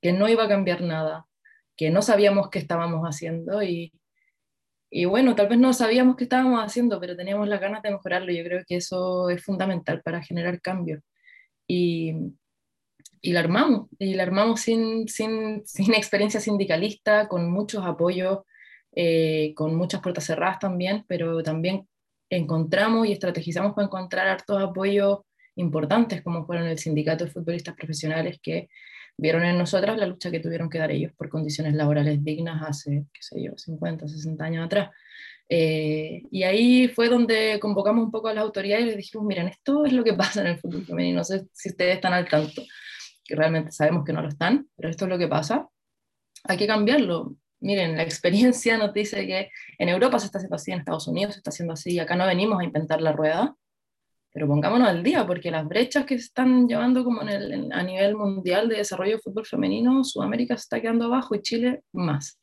que 0.00 0.12
no 0.12 0.28
iba 0.28 0.44
a 0.44 0.48
cambiar 0.48 0.80
nada, 0.80 1.26
que 1.76 1.90
no 1.90 2.02
sabíamos 2.02 2.48
qué 2.50 2.58
estábamos 2.58 3.04
haciendo 3.04 3.62
y, 3.62 3.92
y 4.90 5.04
bueno, 5.04 5.34
tal 5.34 5.48
vez 5.48 5.58
no 5.58 5.72
sabíamos 5.74 6.16
qué 6.16 6.24
estábamos 6.24 6.64
haciendo, 6.64 6.98
pero 6.98 7.16
teníamos 7.16 7.46
las 7.48 7.60
ganas 7.60 7.82
de 7.82 7.90
mejorarlo. 7.90 8.32
Yo 8.32 8.42
creo 8.44 8.64
que 8.66 8.76
eso 8.76 9.28
es 9.28 9.42
fundamental 9.44 10.00
para 10.02 10.22
generar 10.22 10.60
cambio. 10.62 11.02
Y, 11.68 12.14
y 13.20 13.32
la 13.32 13.40
armamos, 13.40 13.88
y 13.98 14.14
la 14.14 14.24
armamos 14.24 14.60
sin, 14.60 15.06
sin, 15.06 15.62
sin 15.66 15.94
experiencia 15.94 16.40
sindicalista, 16.40 17.28
con 17.28 17.50
muchos 17.50 17.84
apoyos, 17.84 18.40
eh, 18.92 19.52
con 19.54 19.76
muchas 19.76 20.00
puertas 20.00 20.24
cerradas 20.24 20.58
también, 20.58 21.04
pero 21.06 21.42
también 21.42 21.86
encontramos 22.30 23.06
y 23.06 23.12
estrategizamos 23.12 23.74
para 23.74 23.86
encontrar 23.86 24.26
hartos 24.28 24.60
apoyos 24.60 25.20
importantes, 25.56 26.22
como 26.22 26.46
fueron 26.46 26.66
el 26.66 26.78
Sindicato 26.78 27.24
de 27.24 27.30
Futbolistas 27.30 27.74
Profesionales, 27.74 28.38
que 28.42 28.68
vieron 29.16 29.44
en 29.44 29.58
nosotras 29.58 29.98
la 29.98 30.06
lucha 30.06 30.30
que 30.30 30.40
tuvieron 30.40 30.70
que 30.70 30.78
dar 30.78 30.90
ellos 30.90 31.12
por 31.16 31.28
condiciones 31.28 31.74
laborales 31.74 32.22
dignas 32.22 32.62
hace, 32.62 33.04
qué 33.12 33.20
sé 33.20 33.42
yo, 33.42 33.52
50, 33.56 34.06
60 34.08 34.44
años 34.44 34.66
atrás. 34.66 34.90
Eh, 35.50 36.22
y 36.30 36.42
ahí 36.42 36.88
fue 36.88 37.08
donde 37.08 37.58
convocamos 37.58 38.04
un 38.04 38.10
poco 38.10 38.28
a 38.28 38.34
las 38.34 38.44
autoridades 38.44 38.84
y 38.84 38.88
les 38.88 38.96
dijimos, 38.98 39.26
miren, 39.26 39.48
esto 39.48 39.84
es 39.86 39.92
lo 39.92 40.04
que 40.04 40.12
pasa 40.14 40.42
en 40.42 40.48
el 40.48 40.58
fútbol 40.58 40.84
femenino, 40.84 41.18
no 41.18 41.24
sé 41.24 41.46
si 41.52 41.70
ustedes 41.70 41.96
están 41.96 42.12
al 42.12 42.28
tanto, 42.28 42.62
que 43.24 43.34
realmente 43.34 43.72
sabemos 43.72 44.04
que 44.04 44.12
no 44.12 44.22
lo 44.22 44.28
están, 44.28 44.68
pero 44.76 44.90
esto 44.90 45.06
es 45.06 45.08
lo 45.08 45.18
que 45.18 45.28
pasa, 45.28 45.68
hay 46.44 46.56
que 46.56 46.66
cambiarlo. 46.66 47.34
Miren, 47.60 47.96
la 47.96 48.04
experiencia 48.04 48.78
nos 48.78 48.92
dice 48.92 49.26
que 49.26 49.50
en 49.78 49.88
Europa 49.88 50.20
se 50.20 50.26
está 50.26 50.38
haciendo 50.38 50.56
así, 50.56 50.70
en 50.70 50.78
Estados 50.78 51.08
Unidos 51.08 51.34
se 51.34 51.38
está 51.40 51.50
haciendo 51.50 51.72
así, 51.72 51.98
acá 51.98 52.14
no 52.14 52.26
venimos 52.26 52.60
a 52.60 52.64
inventar 52.64 53.00
la 53.00 53.12
rueda, 53.12 53.56
pero 54.32 54.46
pongámonos 54.46 54.88
al 54.88 55.02
día, 55.02 55.26
porque 55.26 55.50
las 55.50 55.66
brechas 55.66 56.04
que 56.04 56.18
se 56.18 56.26
están 56.26 56.68
llevando 56.68 57.02
como 57.02 57.22
en 57.22 57.28
el, 57.28 57.72
a 57.72 57.82
nivel 57.82 58.14
mundial 58.14 58.68
de 58.68 58.76
desarrollo 58.76 59.16
de 59.16 59.22
fútbol 59.22 59.46
femenino, 59.46 60.04
Sudamérica 60.04 60.56
se 60.56 60.62
está 60.62 60.80
quedando 60.80 61.06
abajo 61.06 61.34
y 61.34 61.42
Chile 61.42 61.82
más. 61.92 62.38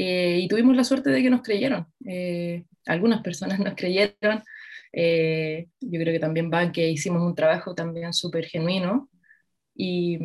Eh, 0.00 0.38
y 0.42 0.48
tuvimos 0.48 0.76
la 0.76 0.84
suerte 0.84 1.10
de 1.10 1.20
que 1.22 1.28
nos 1.30 1.42
creyeron. 1.42 1.88
Eh, 2.06 2.64
algunas 2.86 3.20
personas 3.20 3.58
nos 3.58 3.74
creyeron. 3.74 4.44
Eh, 4.92 5.66
yo 5.80 6.00
creo 6.00 6.12
que 6.12 6.20
también 6.20 6.50
van 6.50 6.70
que 6.70 6.88
hicimos 6.88 7.20
un 7.22 7.34
trabajo 7.34 7.74
también 7.74 8.12
súper 8.12 8.46
genuino 8.46 9.10
y, 9.74 10.18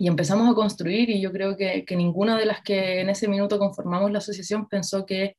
empezamos 0.00 0.50
a 0.50 0.54
construir 0.54 1.10
y 1.10 1.20
yo 1.20 1.32
creo 1.32 1.56
que, 1.56 1.84
que 1.84 1.96
ninguna 1.96 2.38
de 2.38 2.46
las 2.46 2.62
que 2.62 3.00
en 3.00 3.10
ese 3.10 3.28
minuto 3.28 3.58
conformamos 3.58 4.12
la 4.12 4.18
asociación 4.18 4.68
pensó 4.68 5.06
que 5.06 5.36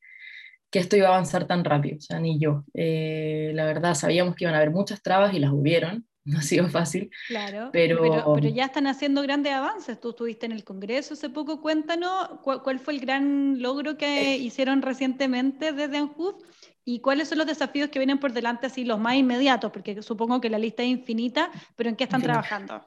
que 0.70 0.78
esto 0.78 0.96
iba 0.96 1.08
a 1.08 1.12
avanzar 1.12 1.46
tan 1.48 1.64
rápido, 1.64 1.98
o 2.14 2.20
ni 2.20 2.38
yo. 2.38 2.64
La 2.74 3.64
verdad, 3.64 3.94
sabíamos 3.94 4.36
que 4.36 4.44
iban 4.44 4.54
a 4.54 4.58
haber 4.58 4.70
muchas 4.70 5.02
trabas 5.02 5.34
y 5.34 5.40
las 5.40 5.50
hubieron, 5.50 6.06
no 6.30 6.38
ha 6.38 6.42
sido 6.42 6.68
fácil. 6.68 7.10
Claro, 7.26 7.70
pero, 7.72 8.00
pero, 8.34 8.48
ya 8.48 8.66
están 8.66 8.86
haciendo 8.86 9.22
grandes 9.22 9.52
avances. 9.52 10.00
Tú 10.00 10.10
estuviste 10.10 10.46
en 10.46 10.52
el 10.52 10.64
Congreso 10.64 11.14
hace 11.14 11.28
poco, 11.28 11.60
cuéntanos 11.60 12.28
cuál, 12.42 12.78
fue 12.78 12.94
el 12.94 13.00
gran 13.00 13.60
logro 13.60 13.96
que 13.96 14.34
eh. 14.34 14.36
hicieron 14.36 14.80
recientemente 14.82 15.72
desde 15.72 15.98
ANJUF 15.98 16.36
y 16.84 17.00
cuáles 17.00 17.28
son 17.28 17.38
los 17.38 17.46
desafíos 17.46 17.90
que 17.90 17.98
vienen 17.98 18.18
por 18.18 18.32
delante, 18.32 18.66
así 18.66 18.84
los 18.84 18.98
más 18.98 19.16
inmediatos, 19.16 19.70
porque 19.72 20.00
supongo 20.02 20.40
que 20.40 20.50
la 20.50 20.58
lista 20.58 20.82
es 20.82 20.88
infinita, 20.88 21.50
pero 21.76 21.90
¿en 21.90 21.96
qué 21.96 22.04
están 22.04 22.22
trabajando? 22.22 22.86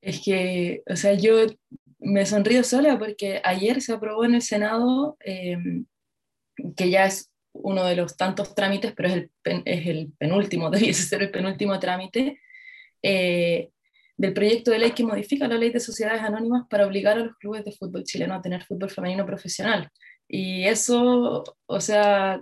Es 0.00 0.20
que, 0.20 0.82
o 0.86 0.96
sea, 0.96 1.12
yo 1.14 1.46
me 1.98 2.24
sonrío 2.24 2.64
sola 2.64 2.98
porque 2.98 3.42
ayer 3.44 3.82
se 3.82 3.92
aprobó 3.92 4.24
en 4.24 4.34
el 4.34 4.42
Senado 4.42 5.18
eh, 5.22 5.58
que 6.76 6.90
ya 6.90 7.04
es 7.04 7.29
uno 7.52 7.84
de 7.84 7.96
los 7.96 8.16
tantos 8.16 8.54
trámites, 8.54 8.92
pero 8.96 9.08
es 9.08 9.14
el, 9.14 9.30
es 9.64 9.86
el 9.86 10.12
penúltimo, 10.18 10.70
debiese 10.70 11.02
ser 11.02 11.22
el 11.22 11.30
penúltimo 11.30 11.78
trámite, 11.78 12.40
eh, 13.02 13.70
del 14.16 14.34
proyecto 14.34 14.70
de 14.70 14.78
ley 14.78 14.92
que 14.92 15.04
modifica 15.04 15.48
la 15.48 15.56
ley 15.56 15.70
de 15.70 15.80
sociedades 15.80 16.22
anónimas 16.22 16.66
para 16.68 16.86
obligar 16.86 17.16
a 17.16 17.24
los 17.24 17.36
clubes 17.36 17.64
de 17.64 17.72
fútbol 17.72 18.04
chileno 18.04 18.34
a 18.34 18.42
tener 18.42 18.62
fútbol 18.64 18.90
femenino 18.90 19.24
profesional. 19.24 19.88
Y 20.28 20.66
eso, 20.66 21.42
o 21.66 21.80
sea, 21.80 22.40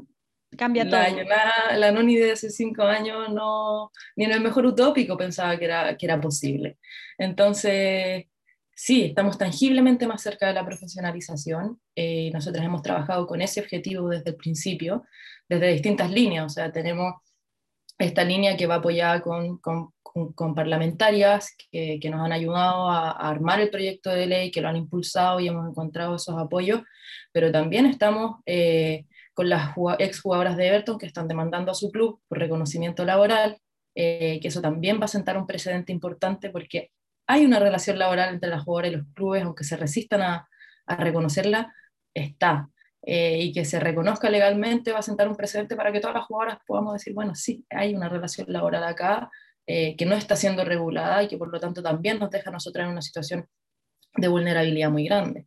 Cambia 0.57 0.85
la, 0.85 1.07
todo. 1.09 1.23
La, 1.25 1.77
la 1.77 1.93
Noni 1.93 2.17
de 2.17 2.33
hace 2.33 2.51
cinco 2.51 2.83
años 2.83 3.29
no, 3.33 3.93
ni 4.17 4.25
en 4.25 4.33
el 4.33 4.41
mejor 4.41 4.65
utópico 4.65 5.17
pensaba 5.17 5.59
que 5.59 5.67
era, 5.67 5.97
que 5.97 6.07
era 6.07 6.21
posible. 6.21 6.79
Entonces, 7.19 8.27
sí, 8.79 9.07
estamos 9.07 9.37
tangiblemente 9.37 10.07
más 10.07 10.23
cerca 10.23 10.47
de 10.47 10.55
la 10.55 10.65
profesionalización. 10.65 11.81
Eh, 11.97 12.31
nosotros 12.33 12.65
hemos 12.65 12.81
trabajado 12.83 13.27
con 13.27 13.43
ese 13.43 13.61
objetivo 13.61 14.09
desde 14.09 14.31
el 14.31 14.37
principio, 14.37 15.05
desde 15.49 15.73
distintas 15.73 16.13
líneas. 16.13 16.47
O 16.47 16.49
sea, 16.49 16.71
tenemos 16.71 17.15
esta 17.99 18.23
línea 18.23 18.57
que 18.57 18.69
va 18.69 18.77
apoyada 18.77 19.21
con, 19.21 19.59
con, 19.59 20.55
parlamentarias 20.55 21.57
que, 21.73 21.99
que, 22.01 22.11
nos 22.11 22.25
han 22.25 22.31
ayudado 22.31 22.89
a, 22.89 23.11
a, 23.11 23.29
armar 23.29 23.61
el 23.61 23.71
proyecto 23.71 24.11
de 24.11 24.27
ley, 24.27 24.51
que 24.53 24.61
lo 24.61 24.69
han 24.69 24.77
impulsado 24.77 25.41
y 25.41 25.49
hemos 25.49 25.69
encontrado 25.69 26.15
esos 26.15 26.39
apoyos, 26.39 26.83
pero 27.33 27.51
también 27.51 27.85
estamos 27.87 28.37
eh, 28.47 29.07
con 29.35 29.49
las 29.49 29.75
exjugadoras 29.99 30.57
de 30.57 30.69
Everton 30.69 30.99
que 30.99 31.07
están 31.07 31.27
demandando 31.27 31.73
a 31.73 31.75
su 31.75 31.91
club 31.91 32.21
por 32.29 32.39
reconocimiento 32.39 33.05
laboral, 33.05 33.59
eh, 33.97 34.39
que 34.41 34.49
eso 34.49 34.61
también 34.61 35.01
va 35.01 35.07
a 35.07 35.09
sentar 35.09 35.37
un 35.37 35.47
precedente 35.47 35.93
importante 35.93 36.51
porque 36.51 36.93
hay 37.29 37.45
una 37.45 37.61
relación 37.61 37.99
laboral 37.99 38.35
entre 38.35 38.49
las 38.49 38.65
jugadoras 38.65 38.91
y 38.91 38.97
los 38.97 39.07
clubes, 39.15 39.45
aunque 39.45 39.63
se 39.63 39.77
resistan 39.77 40.23
a, 40.23 40.49
reconocerla, 40.87 41.75
está. 42.15 42.71
Eh, 43.03 43.39
y 43.43 43.53
que 43.53 43.67
se 43.67 43.79
reconozca 43.79 44.31
legalmente 44.31 44.91
va 44.91 45.01
a 45.01 45.03
sentar 45.03 45.29
un 45.29 45.37
precedente 45.37 45.77
para 45.77 45.93
que 45.93 46.01
todas 46.01 46.17
las 46.17 46.25
jugadoras 46.25 46.59
podamos 46.67 46.95
decir, 46.95 47.13
bueno, 47.13 47.35
sí, 47.35 47.65
hay 47.69 47.95
una 47.95 48.09
relación 48.09 48.47
laboral 48.51 48.83
acá 48.85 49.31
eh, 49.67 49.95
que 49.97 50.07
no 50.07 50.15
está 50.15 50.35
siendo 50.35 50.65
regulada 50.65 51.23
y 51.23 51.29
que 51.29 51.37
por 51.37 51.53
lo 51.53 51.61
tanto 51.61 51.83
también 51.83 52.19
nos 52.19 52.31
deja 52.31 52.49
a 52.49 52.53
nosotras 52.55 52.87
en 52.87 52.93
una 52.93 53.03
situación 53.03 53.47
de 54.17 54.29
vulnerabilidad 54.29 54.91
muy 54.91 55.05
grande. 55.05 55.47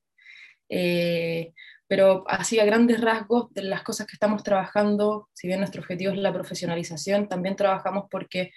Eh, 0.70 1.52
pero 1.88 2.24
así 2.28 2.60
a 2.60 2.66
grandes 2.66 3.02
rasgos 3.02 3.52
de 3.54 3.64
las 3.64 3.82
cosas 3.82 4.06
que 4.06 4.14
estamos 4.14 4.44
trabajando, 4.44 5.30
si 5.34 5.48
bien 5.48 5.60
nuestro 5.60 5.82
objetivo 5.82 6.14
es 6.14 6.20
la 6.20 6.32
profesionalización, 6.32 7.28
también 7.28 7.56
trabajamos 7.56 8.06
porque 8.10 8.52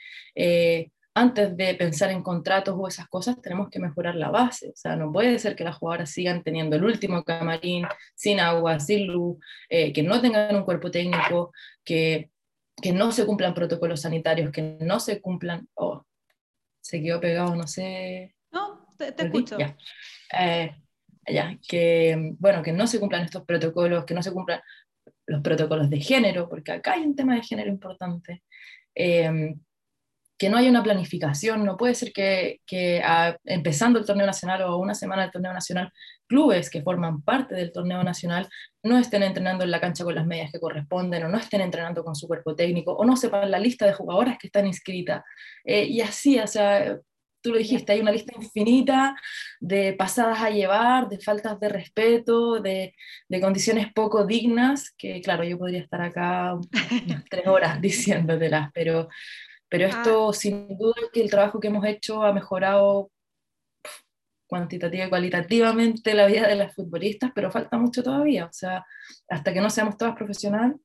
antes 1.16 1.56
de 1.56 1.74
pensar 1.76 2.10
en 2.10 2.22
contratos 2.22 2.74
o 2.76 2.88
esas 2.88 3.08
cosas, 3.08 3.40
tenemos 3.40 3.70
que 3.70 3.78
mejorar 3.78 4.16
la 4.16 4.30
base. 4.30 4.70
O 4.70 4.76
sea, 4.76 4.96
no 4.96 5.12
puede 5.12 5.38
ser 5.38 5.54
que 5.54 5.62
las 5.62 5.76
jugadoras 5.76 6.10
sigan 6.10 6.42
teniendo 6.42 6.74
el 6.74 6.84
último 6.84 7.22
camarín, 7.22 7.86
sin 8.16 8.40
agua, 8.40 8.80
sin 8.80 9.06
luz, 9.06 9.38
eh, 9.68 9.92
que 9.92 10.02
no 10.02 10.20
tengan 10.20 10.56
un 10.56 10.64
cuerpo 10.64 10.90
técnico, 10.90 11.52
que, 11.84 12.30
que, 12.82 12.92
no 12.92 13.12
se 13.12 13.26
cumplan 13.26 13.54
protocolos 13.54 14.00
sanitarios, 14.00 14.50
que 14.50 14.76
no 14.80 14.98
se 14.98 15.20
cumplan... 15.20 15.68
Oh, 15.74 16.04
se 16.80 17.00
quedó 17.00 17.20
pegado, 17.20 17.54
no 17.54 17.68
sé... 17.68 18.34
No, 18.50 18.88
te, 18.98 19.14
escucho. 19.16 19.56
Ya. 19.56 19.76
Eh, 20.38 20.74
ya, 21.28 21.56
que, 21.66 22.34
bueno, 22.38 22.60
que 22.62 22.72
no 22.72 22.88
se 22.88 22.98
cumplan 22.98 23.24
estos 23.24 23.44
protocolos, 23.44 24.04
que 24.04 24.14
no 24.14 24.22
se 24.22 24.32
cumplan 24.32 24.60
los 25.26 25.40
protocolos 25.42 25.88
de 25.88 26.00
género, 26.00 26.48
porque 26.48 26.72
acá 26.72 26.94
hay 26.94 27.02
un 27.02 27.14
tema 27.14 27.36
de 27.36 27.42
género 27.42 27.70
importante. 27.70 28.42
Eh, 28.96 29.54
que 30.36 30.48
no 30.48 30.56
hay 30.56 30.68
una 30.68 30.82
planificación, 30.82 31.64
no 31.64 31.76
puede 31.76 31.94
ser 31.94 32.12
que, 32.12 32.60
que 32.66 33.02
empezando 33.44 33.98
el 33.98 34.06
torneo 34.06 34.26
nacional 34.26 34.62
o 34.62 34.78
una 34.78 34.94
semana 34.94 35.22
del 35.22 35.30
torneo 35.30 35.52
nacional, 35.52 35.92
clubes 36.26 36.70
que 36.70 36.82
forman 36.82 37.22
parte 37.22 37.54
del 37.54 37.72
torneo 37.72 38.02
nacional 38.02 38.48
no 38.82 38.98
estén 38.98 39.22
entrenando 39.22 39.64
en 39.64 39.70
la 39.70 39.80
cancha 39.80 40.04
con 40.04 40.14
las 40.14 40.26
medias 40.26 40.50
que 40.50 40.58
corresponden 40.58 41.24
o 41.24 41.28
no 41.28 41.38
estén 41.38 41.60
entrenando 41.60 42.02
con 42.04 42.16
su 42.16 42.26
cuerpo 42.26 42.56
técnico 42.56 42.92
o 42.92 43.04
no 43.04 43.16
sepan 43.16 43.50
la 43.50 43.58
lista 43.58 43.86
de 43.86 43.92
jugadoras 43.92 44.38
que 44.38 44.48
están 44.48 44.66
inscritas. 44.66 45.22
Eh, 45.64 45.84
y 45.84 46.00
así, 46.00 46.38
o 46.38 46.46
sea, 46.46 46.98
tú 47.40 47.50
lo 47.50 47.58
dijiste, 47.58 47.92
hay 47.92 48.00
una 48.00 48.10
lista 48.10 48.32
infinita 48.34 49.14
de 49.60 49.92
pasadas 49.92 50.40
a 50.40 50.50
llevar, 50.50 51.08
de 51.08 51.20
faltas 51.20 51.60
de 51.60 51.68
respeto, 51.68 52.60
de, 52.60 52.94
de 53.28 53.40
condiciones 53.40 53.92
poco 53.94 54.26
dignas, 54.26 54.94
que 54.96 55.20
claro, 55.20 55.44
yo 55.44 55.58
podría 55.58 55.80
estar 55.80 56.00
acá 56.00 56.54
unas 56.54 57.24
tres 57.30 57.46
horas 57.46 57.80
diciéndotelas, 57.82 58.70
pero 58.72 59.08
pero 59.68 59.86
ah. 59.86 59.88
esto, 59.88 60.32
sin 60.32 60.76
duda, 60.76 60.94
que 61.12 61.20
el 61.20 61.30
trabajo 61.30 61.60
que 61.60 61.68
hemos 61.68 61.84
hecho 61.84 62.22
ha 62.22 62.32
mejorado 62.32 63.10
cuantitativa 64.46 65.06
y 65.06 65.08
cualitativamente 65.08 66.14
la 66.14 66.26
vida 66.26 66.46
de 66.46 66.56
las 66.56 66.74
futbolistas, 66.74 67.32
pero 67.34 67.50
falta 67.50 67.76
mucho 67.76 68.02
todavía. 68.02 68.46
O 68.46 68.52
sea, 68.52 68.84
hasta 69.28 69.52
que 69.52 69.60
no 69.60 69.70
seamos 69.70 69.96
todas 69.96 70.14
profesionales, 70.14 70.76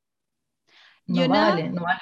no 1.05 1.27
vale, 1.27 1.69
no 1.69 1.83
vale. 1.83 1.99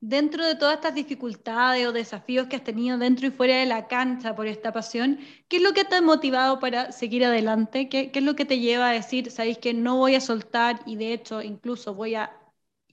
Dentro 0.00 0.44
de 0.44 0.54
todas 0.54 0.74
estas 0.74 0.94
dificultades 0.94 1.86
o 1.86 1.92
desafíos 1.92 2.46
que 2.46 2.56
has 2.56 2.62
tenido 2.62 2.98
dentro 2.98 3.26
y 3.26 3.30
fuera 3.30 3.56
de 3.56 3.66
la 3.66 3.88
cancha 3.88 4.36
por 4.36 4.46
esta 4.46 4.72
pasión, 4.72 5.18
¿qué 5.48 5.56
es 5.56 5.62
lo 5.62 5.72
que 5.72 5.84
te 5.84 5.96
ha 5.96 6.02
motivado 6.02 6.60
para 6.60 6.92
seguir 6.92 7.24
adelante? 7.24 7.88
¿Qué, 7.88 8.12
qué 8.12 8.18
es 8.20 8.24
lo 8.24 8.36
que 8.36 8.44
te 8.44 8.60
lleva 8.60 8.90
a 8.90 8.92
decir, 8.92 9.30
sabéis 9.30 9.58
que 9.58 9.74
no 9.74 9.96
voy 9.96 10.14
a 10.14 10.20
soltar 10.20 10.80
y 10.86 10.96
de 10.96 11.12
hecho 11.12 11.42
incluso 11.42 11.94
voy 11.94 12.14
a 12.14 12.38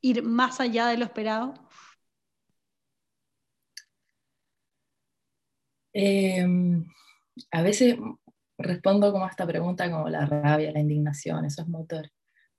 ir 0.01 0.24
más 0.24 0.60
allá 0.60 0.88
de 0.88 0.98
lo 0.98 1.06
esperado? 1.06 1.53
Em, 5.94 6.86
a 7.52 7.62
veces 7.62 7.98
respondo 8.58 9.12
como 9.12 9.26
a 9.26 9.30
esta 9.30 9.48
pregunta 9.48 9.90
como 9.92 10.10
la 10.10 10.26
rabia, 10.26 10.72
la 10.72 10.80
indignación, 10.80 11.46
eso 11.46 11.62
es 11.62 11.68
motor. 11.68 12.10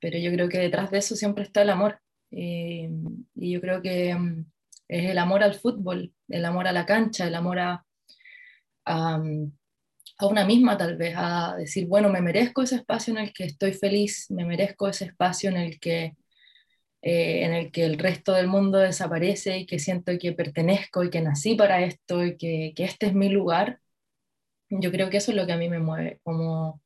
Pero 0.01 0.19
yo 0.19 0.31
creo 0.33 0.49
que 0.49 0.59
detrás 0.59 0.91
de 0.91 0.99
eso 0.99 1.17
siempre 1.17 1.45
está 1.45 1.63
el 1.63 1.71
amor. 1.71 2.01
Em, 2.31 3.25
y 3.35 3.53
yo 3.53 3.61
creo 3.61 3.83
que 3.83 4.11
em, 4.11 4.47
es 4.89 5.11
el 5.11 5.19
amor 5.19 5.43
al 5.43 5.55
fútbol, 5.55 6.13
el 6.29 6.45
amor 6.45 6.67
a 6.69 6.73
la 6.73 6.87
cancha, 6.87 7.27
el 7.27 7.35
amor 7.35 7.59
a, 7.61 7.85
a, 8.85 9.23
una 10.23 10.45
misma 10.47 10.77
tal 10.79 10.97
vez, 10.97 11.15
a 11.17 11.57
decir, 11.57 11.87
bueno, 11.87 12.09
me 12.11 12.21
merezco 12.21 12.63
ese 12.63 12.77
espacio 12.77 13.13
en 13.13 13.19
el 13.19 13.33
que 13.33 13.45
estoy 13.45 13.73
feliz, 13.73 14.31
me 14.31 14.45
merezco 14.45 14.89
ese 14.89 15.07
espacio 15.07 15.51
en 15.51 15.57
el 15.57 15.81
que, 15.81 16.17
eh, 17.07 17.45
en 17.45 17.53
el, 17.53 17.71
que 17.71 17.85
el 17.85 17.99
resto 17.99 18.33
del 18.33 18.49
mundo 18.49 18.79
desaparece 18.79 19.59
y 19.59 19.67
que 19.67 19.79
siento 19.79 20.11
que 20.19 20.33
pertenezco 20.33 21.05
y 21.05 21.11
que 21.11 21.21
nací 21.21 21.55
para 21.55 21.83
esto 21.83 22.25
y 22.25 22.39
que, 22.39 22.73
que 22.75 22.85
este 22.85 23.07
es 23.07 23.15
mi 23.15 23.29
lugar. 23.29 23.79
Yo 24.71 24.91
creo 24.91 25.11
que 25.11 25.19
eso 25.19 25.31
es 25.31 25.37
lo 25.37 25.47
que 25.47 25.53
a 25.53 25.59
mí 25.59 25.69
me 25.69 25.81
mueve, 25.81 26.21
como 26.23 26.81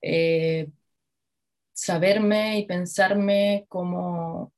eh, 0.00 0.70
saberme 1.74 2.58
y 2.60 2.66
pensarme 2.66 3.66
como 3.68 4.52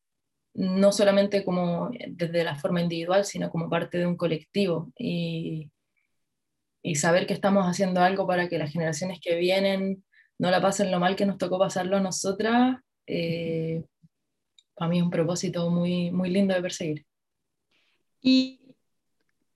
no 0.55 0.93
solamente 0.93 1.45
como 1.45 1.91
desde 2.09 2.45
la 2.45 2.55
forma 2.55 2.81
individual, 2.81 3.25
sino 3.25 3.51
como 3.51 3.69
parte 3.69 3.99
de 3.99 4.07
un 4.07 4.17
colectivo 4.17 4.93
y, 4.97 5.73
y 6.81 6.95
saber 6.95 7.27
que 7.27 7.35
estamos 7.35 7.67
haciendo 7.67 8.01
algo 8.03 8.25
para 8.27 8.49
que 8.49 8.59
las 8.59 8.71
generaciones 8.71 9.19
que 9.21 9.35
vienen 9.37 10.05
no 10.39 10.51
la 10.53 10.63
pasen 10.63 10.93
lo 10.93 11.01
mal 11.01 11.17
que 11.17 11.27
nos 11.27 11.39
tocó 11.39 11.59
pasarlo 11.59 11.97
a 11.97 12.01
nosotras, 12.01 12.77
eh, 13.09 13.85
para 14.75 14.89
mí 14.89 14.99
es 14.99 15.05
un 15.05 15.11
propósito 15.11 15.71
muy, 15.71 16.11
muy 16.11 16.31
lindo 16.31 16.55
de 16.55 16.63
perseguir. 16.63 17.07
Y 18.21 18.65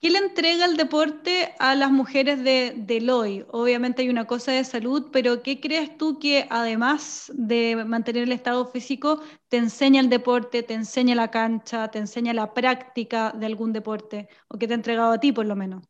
¿Qué 0.01 0.11
le 0.11 0.19
entrega 0.19 0.65
el 0.65 0.77
deporte 0.77 1.55
a 1.59 1.75
las 1.75 1.91
mujeres 1.91 2.45
de, 2.45 2.73
del 2.77 3.11
hoy? 3.11 3.45
Obviamente 3.51 4.03
hay 4.03 4.09
una 4.11 4.29
cosa 4.29 4.53
de 4.53 4.63
salud, 4.63 5.09
pero 5.13 5.43
¿qué 5.43 5.59
crees 5.59 5.99
tú 5.99 6.21
que 6.21 6.47
además 6.51 7.33
de 7.35 7.85
mantener 7.85 8.23
el 8.23 8.31
estado 8.31 8.65
físico, 8.67 9.21
te 9.49 9.57
enseña 9.57 10.01
el 10.01 10.09
deporte, 10.09 10.63
te 10.63 10.75
enseña 10.75 11.17
la 11.17 11.33
cancha, 11.33 11.91
te 11.91 11.99
enseña 11.99 12.33
la 12.33 12.55
práctica 12.55 13.33
de 13.33 13.47
algún 13.47 13.73
deporte? 13.73 14.29
¿O 14.47 14.57
qué 14.57 14.69
te 14.69 14.75
ha 14.75 14.77
entregado 14.77 15.11
a 15.11 15.19
ti 15.19 15.33
por 15.33 15.47
lo 15.47 15.57
menos? 15.57 15.83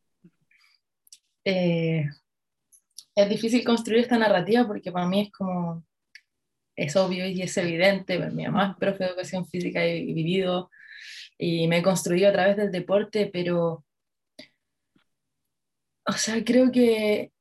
Eh, 1.45 2.07
es 3.15 3.29
difícil 3.29 3.63
construir 3.63 4.01
esta 4.01 4.17
narrativa 4.17 4.67
porque 4.67 4.91
para 4.91 5.07
mí 5.07 5.21
es 5.21 5.33
como, 5.33 5.85
es 6.79 6.97
obvio 6.97 7.27
y 7.27 7.43
es 7.43 7.57
evidente, 7.57 8.19
mi 8.31 8.45
mamá 8.45 8.71
es 8.73 8.77
profe 8.79 9.05
de 9.05 9.11
educación 9.11 9.47
física 9.47 9.85
y 9.87 10.11
he 10.11 10.15
vivido 10.15 10.71
y 11.39 11.69
me 11.69 11.79
he 11.79 11.83
construido 11.83 12.29
a 12.29 12.33
través 12.33 12.57
del 12.57 12.71
deporte, 12.73 13.31
pero 13.33 13.85
o 16.07 16.13
sea, 16.13 16.43
creo 16.45 16.73
que, 16.73 17.33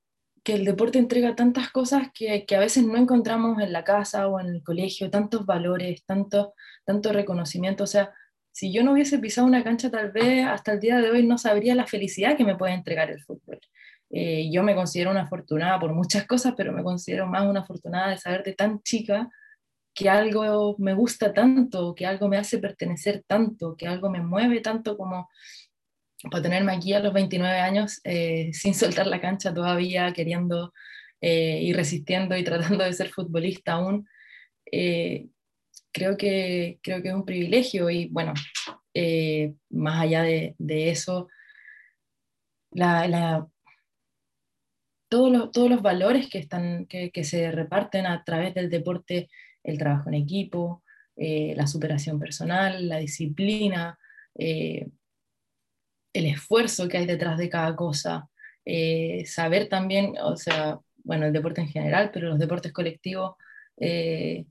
que 0.43 0.53
el 0.55 0.65
deporte 0.65 0.99
entrega 0.99 1.35
tantas 1.35 1.71
cosas 1.71 2.09
que, 2.13 2.45
que, 2.45 2.55
a 2.55 2.59
veces 2.59 2.83
no 2.83 2.97
encontramos 2.97 3.61
en 3.61 3.71
la 3.71 3.83
casa 3.83 4.27
o 4.27 4.39
en 4.39 4.47
el 4.47 4.63
colegio, 4.63 5.09
tantos 5.09 5.45
valores, 5.45 6.03
tanto, 6.05 6.53
tanto 6.85 7.13
reconocimiento. 7.13 7.85
O 7.85 7.87
sea, 7.87 8.13
si 8.51 8.73
yo 8.73 8.83
no 8.83 8.93
hubiese 8.93 9.19
pisado 9.19 9.47
una 9.47 9.63
cancha, 9.63 9.89
tal 9.91 10.11
vez 10.11 10.45
hasta 10.45 10.73
el 10.73 10.79
día 10.81 10.97
de 10.97 11.11
hoy 11.11 11.25
no 11.25 11.37
sabría 11.37 11.75
la 11.75 11.87
felicidad 11.87 12.35
que 12.37 12.43
me 12.43 12.57
puede 12.57 12.73
entregar 12.73 13.09
el 13.11 13.21
fútbol. 13.23 13.59
Eh, 14.19 14.49
yo 14.51 14.63
me 14.63 14.73
considero 14.73 15.11
una 15.11 15.21
afortunada 15.23 15.79
por 15.79 15.93
muchas 15.93 16.25
cosas, 16.25 16.55
pero 16.57 16.73
me 16.73 16.81
considero 16.81 17.27
más 17.27 17.45
una 17.45 17.59
afortunada 17.59 18.09
de 18.09 18.17
saber 18.17 18.43
de 18.43 18.53
tan 18.53 18.81
chica 18.81 19.29
que 19.93 20.09
algo 20.09 20.75
me 20.79 20.95
gusta 20.95 21.33
tanto, 21.33 21.93
que 21.93 22.07
algo 22.07 22.27
me 22.27 22.37
hace 22.37 22.57
pertenecer 22.57 23.23
tanto, 23.27 23.75
que 23.75 23.85
algo 23.87 24.09
me 24.09 24.21
mueve 24.21 24.61
tanto 24.61 24.97
como 24.97 25.29
para 26.31 26.41
tenerme 26.41 26.73
aquí 26.73 26.93
a 26.93 26.99
los 26.99 27.13
29 27.13 27.59
años 27.59 27.99
eh, 28.03 28.49
sin 28.53 28.73
soltar 28.73 29.07
la 29.07 29.21
cancha 29.21 29.53
todavía, 29.53 30.13
queriendo 30.13 30.73
eh, 31.21 31.59
y 31.61 31.73
resistiendo 31.73 32.35
y 32.35 32.43
tratando 32.43 32.83
de 32.83 32.93
ser 32.93 33.09
futbolista 33.09 33.73
aún, 33.73 34.07
eh, 34.71 35.27
creo, 35.91 36.17
que, 36.17 36.79
creo 36.81 37.01
que 37.01 37.09
es 37.09 37.13
un 37.13 37.25
privilegio 37.25 37.89
y 37.89 38.07
bueno, 38.09 38.33
más 39.69 40.01
allá 40.01 40.23
de, 40.23 40.55
eso, 40.59 41.27
la, 42.71 43.47
todos, 45.09 45.31
los, 45.31 45.51
todos 45.51 45.69
los 45.69 45.81
valores 45.81 46.29
que, 46.29 46.39
están, 46.39 46.85
que, 46.85 47.23
se 47.23 47.51
reparten 47.51 48.05
a 48.05 48.23
través 48.23 48.53
del 48.53 48.69
deporte, 48.69 49.29
el 49.63 49.77
trabajo 49.77 50.09
en 50.09 50.15
equipo, 50.15 50.83
la 51.15 51.65
superación 51.65 52.19
personal, 52.19 52.87
la 52.87 52.97
disciplina, 52.97 53.97
el 54.35 54.91
esfuerzo 56.13 56.87
que 56.87 56.97
hay 56.97 57.05
detrás 57.05 57.37
de 57.37 57.49
cada 57.49 57.75
cosa, 57.75 58.29
eh, 58.65 59.23
saber 59.25 59.69
también, 59.69 60.15
o 60.21 60.35
sea, 60.35 60.79
bueno, 61.03 61.25
el 61.25 61.33
deporte 61.33 61.61
en 61.61 61.69
general, 61.69 62.11
pero 62.11 62.29
los 62.29 62.39
deportes 62.39 62.73
colectivos, 62.73 63.35
eh, 63.79 64.45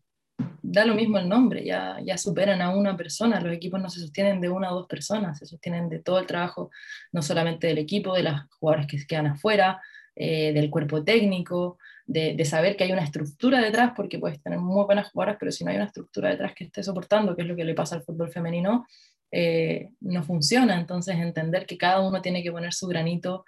da 0.62 0.84
lo 0.84 0.94
mismo 0.94 1.18
el 1.18 1.28
nombre, 1.28 1.64
ya, 1.64 1.98
ya 2.04 2.16
superan 2.16 2.62
a 2.62 2.70
una 2.70 2.96
persona, 2.96 3.40
los 3.40 3.52
equipos 3.52 3.80
no 3.80 3.90
se 3.90 4.00
sostienen 4.00 4.40
de 4.40 4.48
una 4.48 4.72
o 4.72 4.76
dos 4.76 4.86
personas, 4.86 5.38
se 5.38 5.46
sostienen 5.46 5.88
de 5.88 5.98
todo 5.98 6.18
el 6.18 6.26
trabajo, 6.26 6.70
no 7.12 7.20
solamente 7.20 7.66
del 7.66 7.78
equipo, 7.78 8.14
de 8.14 8.22
las 8.22 8.46
jugadoras 8.58 8.86
que 8.86 9.04
quedan 9.06 9.26
afuera, 9.26 9.82
eh, 10.16 10.52
del 10.52 10.70
cuerpo 10.70 11.04
técnico, 11.04 11.78
de, 12.06 12.44
saber 12.44 12.76
que 12.76 12.84
hay 12.84 12.92
una 12.92 13.04
estructura 13.04 13.60
detrás, 13.60 13.92
porque 13.94 14.18
puedes 14.18 14.40
tener 14.40 14.58
muy 14.58 14.84
buenas 14.84 15.10
jugadoras, 15.10 15.36
pero 15.38 15.52
si 15.52 15.64
no 15.64 15.70
hay 15.70 15.76
una 15.76 15.86
estructura 15.86 16.30
detrás 16.30 16.54
que 16.54 16.64
esté 16.64 16.82
soportando, 16.82 17.36
que 17.36 17.42
es 17.42 17.48
lo 17.48 17.56
que 17.56 17.64
le 17.64 17.74
pasa 17.74 17.96
al 17.96 18.02
fútbol 18.02 18.30
femenino, 18.30 18.86
eh, 19.30 19.90
no 20.00 20.22
funciona. 20.22 20.78
Entonces, 20.78 21.16
entender 21.16 21.66
que 21.66 21.76
cada 21.76 22.00
uno 22.00 22.22
tiene 22.22 22.42
que 22.42 22.52
poner 22.52 22.72
su 22.72 22.86
granito, 22.86 23.44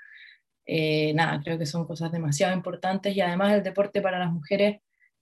eh, 0.67 1.15
nada, 1.15 1.41
creo 1.43 1.59
que 1.59 1.67
son 1.67 1.87
cosas 1.87 2.13
demasiado 2.13 2.55
importantes 2.55 3.17
y 3.17 3.21
además 3.23 3.55
el 3.55 3.63
deporte 3.63 4.03
para 4.03 4.19
las 4.19 4.31
mujeres 4.31 4.81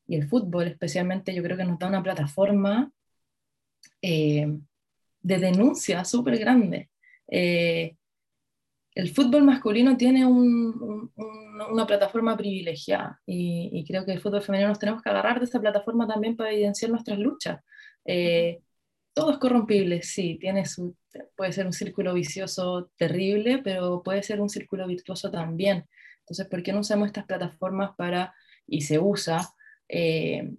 y 0.09 0.17
el 0.17 0.27
fútbol 0.29 0.67
especialmente, 0.67 1.35
yo 1.35 1.43
creo 1.43 1.57
que 1.57 1.65
nos 1.65 1.79
da 1.79 1.87
una 1.89 2.03
plataforma 2.03 2.91
eh, 4.03 4.47
de 5.21 5.39
denuncia 5.39 6.05
súper 6.05 6.39
grande. 6.39 6.91
El 8.97 9.11
fútbol 9.15 9.45
masculino 9.45 9.97
tiene 9.97 10.27
una 10.27 11.87
plataforma 11.87 12.37
privilegiada 12.37 13.21
y, 13.25 13.85
creo 13.87 14.05
que 14.05 14.13
el 14.13 14.21
fútbol 14.21 14.43
femenino 14.43 14.71
nos 14.71 14.81
tenemos 14.81 15.03
que 15.03 15.11
agarrar 15.11 15.39
de 15.39 15.45
esa 15.45 15.61
plataforma 15.61 16.09
también 16.09 16.35
para 16.35 16.51
evidenciar 16.51 16.91
nuestras 16.91 17.19
luchas 17.19 17.61
todo 19.17 19.33
es 19.33 19.39
corrompible, 19.39 20.03
sí, 20.03 20.37
tiene 20.39 20.67
su, 20.67 20.95
puede 21.37 21.51
ser 21.51 21.65
un 21.65 21.73
círculo 21.73 22.13
vicioso 22.13 22.91
terrible, 22.99 23.63
pero 23.65 24.03
puede 24.03 24.23
ser 24.23 24.43
un 24.43 24.51
círculo 24.51 24.87
virtuoso 24.87 25.31
también. 25.31 25.89
Entonces, 26.19 26.47
¿por 26.49 26.63
qué 26.63 26.75
no 26.75 26.81
usamos 26.81 27.07
estas 27.07 27.25
plataformas 27.25 27.93
para, 27.97 28.35
y 28.67 28.83
se 28.83 28.99
usa, 28.99 29.55
eh, 29.89 30.53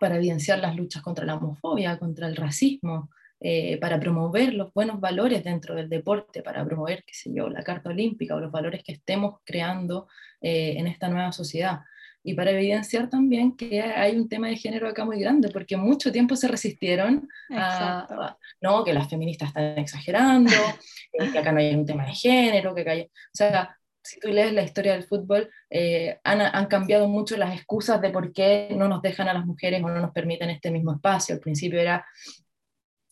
para 0.00 0.16
evidenciar 0.16 0.58
las 0.58 0.74
luchas 0.74 1.00
contra 1.00 1.24
la 1.24 1.36
homofobia, 1.36 1.96
contra 1.96 2.26
el 2.26 2.34
racismo, 2.34 3.08
eh, 3.40 3.78
para 3.78 4.00
promover 4.00 4.54
los 4.54 4.72
buenos 4.72 5.00
valores 5.00 5.44
dentro 5.44 5.74
del 5.74 5.88
deporte, 5.88 6.42
para 6.42 6.64
promover, 6.64 7.04
qué 7.04 7.14
sé 7.14 7.30
yo, 7.34 7.48
la 7.48 7.62
Carta 7.62 7.90
Olímpica 7.90 8.34
o 8.34 8.40
los 8.40 8.52
valores 8.52 8.82
que 8.82 8.92
estemos 8.92 9.40
creando 9.44 10.08
eh, 10.40 10.74
en 10.76 10.86
esta 10.86 11.08
nueva 11.08 11.32
sociedad? 11.32 11.80
y 12.26 12.34
para 12.34 12.50
evidenciar 12.50 13.08
también 13.08 13.56
que 13.56 13.80
hay 13.80 14.16
un 14.16 14.28
tema 14.28 14.48
de 14.48 14.56
género 14.56 14.88
acá 14.88 15.04
muy 15.04 15.20
grande, 15.20 15.48
porque 15.48 15.76
mucho 15.76 16.10
tiempo 16.10 16.34
se 16.34 16.48
resistieron 16.48 17.28
a, 17.50 18.36
no, 18.60 18.82
que 18.82 18.92
las 18.92 19.08
feministas 19.08 19.50
están 19.50 19.78
exagerando, 19.78 20.50
eh, 21.12 21.30
que 21.30 21.38
acá 21.38 21.52
no 21.52 21.60
hay 21.60 21.72
un 21.72 21.86
tema 21.86 22.04
de 22.04 22.12
género, 22.14 22.74
que 22.74 22.80
acá 22.80 22.90
hay, 22.90 23.02
o 23.02 23.08
sea, 23.32 23.78
si 24.02 24.18
tú 24.18 24.26
lees 24.28 24.52
la 24.52 24.62
historia 24.62 24.94
del 24.94 25.04
fútbol, 25.04 25.48
eh, 25.70 26.18
han, 26.24 26.40
han, 26.40 26.66
cambiado 26.66 27.06
mucho 27.06 27.36
las 27.36 27.54
excusas 27.54 28.00
de 28.00 28.10
por 28.10 28.32
qué 28.32 28.70
no 28.76 28.88
nos 28.88 29.02
dejan 29.02 29.28
a 29.28 29.32
las 29.32 29.46
mujeres 29.46 29.80
o 29.84 29.88
no 29.88 30.00
nos 30.00 30.10
permiten 30.10 30.50
este 30.50 30.72
mismo 30.72 30.94
espacio. 30.94 31.36
Al 31.36 31.40
principio 31.40 31.78
era, 31.78 32.04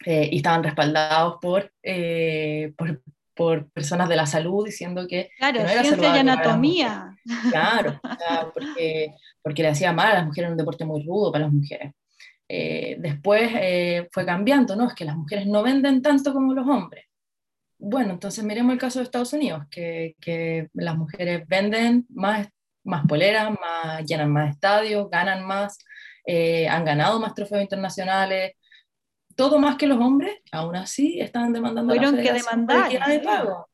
eh, 0.06 0.28
y 0.30 0.36
estaban 0.36 0.62
respaldados 0.62 1.38
por, 1.40 1.72
por, 2.76 3.02
por 3.34 3.70
personas 3.70 4.08
de 4.08 4.16
la 4.16 4.26
salud 4.26 4.64
diciendo 4.64 5.06
que, 5.08 5.30
claro, 5.38 5.62
no 5.62 5.68
era 5.68 5.82
ciencia 5.82 6.16
y 6.16 6.18
anatomía. 6.18 7.16
Claro, 7.50 8.00
porque, 8.52 9.14
porque 9.42 9.62
le 9.62 9.68
hacía 9.68 9.92
mal 9.92 10.10
a 10.10 10.14
las 10.14 10.26
mujeres, 10.26 10.50
un 10.50 10.56
deporte 10.56 10.84
muy 10.84 11.02
rudo 11.04 11.32
para 11.32 11.44
las 11.44 11.52
mujeres. 11.52 11.92
Eh, 12.48 12.96
después 12.98 13.50
eh, 13.54 14.08
fue 14.12 14.26
cambiando, 14.26 14.76
¿no? 14.76 14.86
Es 14.88 14.94
que 14.94 15.04
las 15.04 15.16
mujeres 15.16 15.46
no 15.46 15.62
venden 15.62 16.02
tanto 16.02 16.32
como 16.32 16.52
los 16.52 16.66
hombres. 16.68 17.06
Bueno, 17.78 18.12
entonces 18.12 18.44
miremos 18.44 18.72
el 18.72 18.78
caso 18.78 18.98
de 18.98 19.04
Estados 19.04 19.32
Unidos, 19.32 19.64
que, 19.70 20.14
que 20.20 20.68
las 20.74 20.96
mujeres 20.96 21.46
venden 21.48 22.06
más, 22.10 22.48
más 22.84 23.06
poleras, 23.06 23.50
más, 23.50 24.04
llenan 24.04 24.30
más 24.30 24.50
estadios, 24.50 25.10
ganan 25.10 25.44
más, 25.44 25.78
eh, 26.26 26.68
han 26.68 26.84
ganado 26.84 27.18
más 27.18 27.34
trofeos 27.34 27.62
internacionales, 27.62 28.52
todo 29.36 29.58
más 29.58 29.76
que 29.76 29.86
los 29.86 29.98
hombres, 29.98 30.34
aún 30.52 30.76
así 30.76 31.20
están 31.20 31.52
demandando 31.52 31.94
Tuvieron 31.94 32.16
que 32.16 32.32
demandar. 32.32 32.90
De 33.08 33.20
pago. 33.20 33.68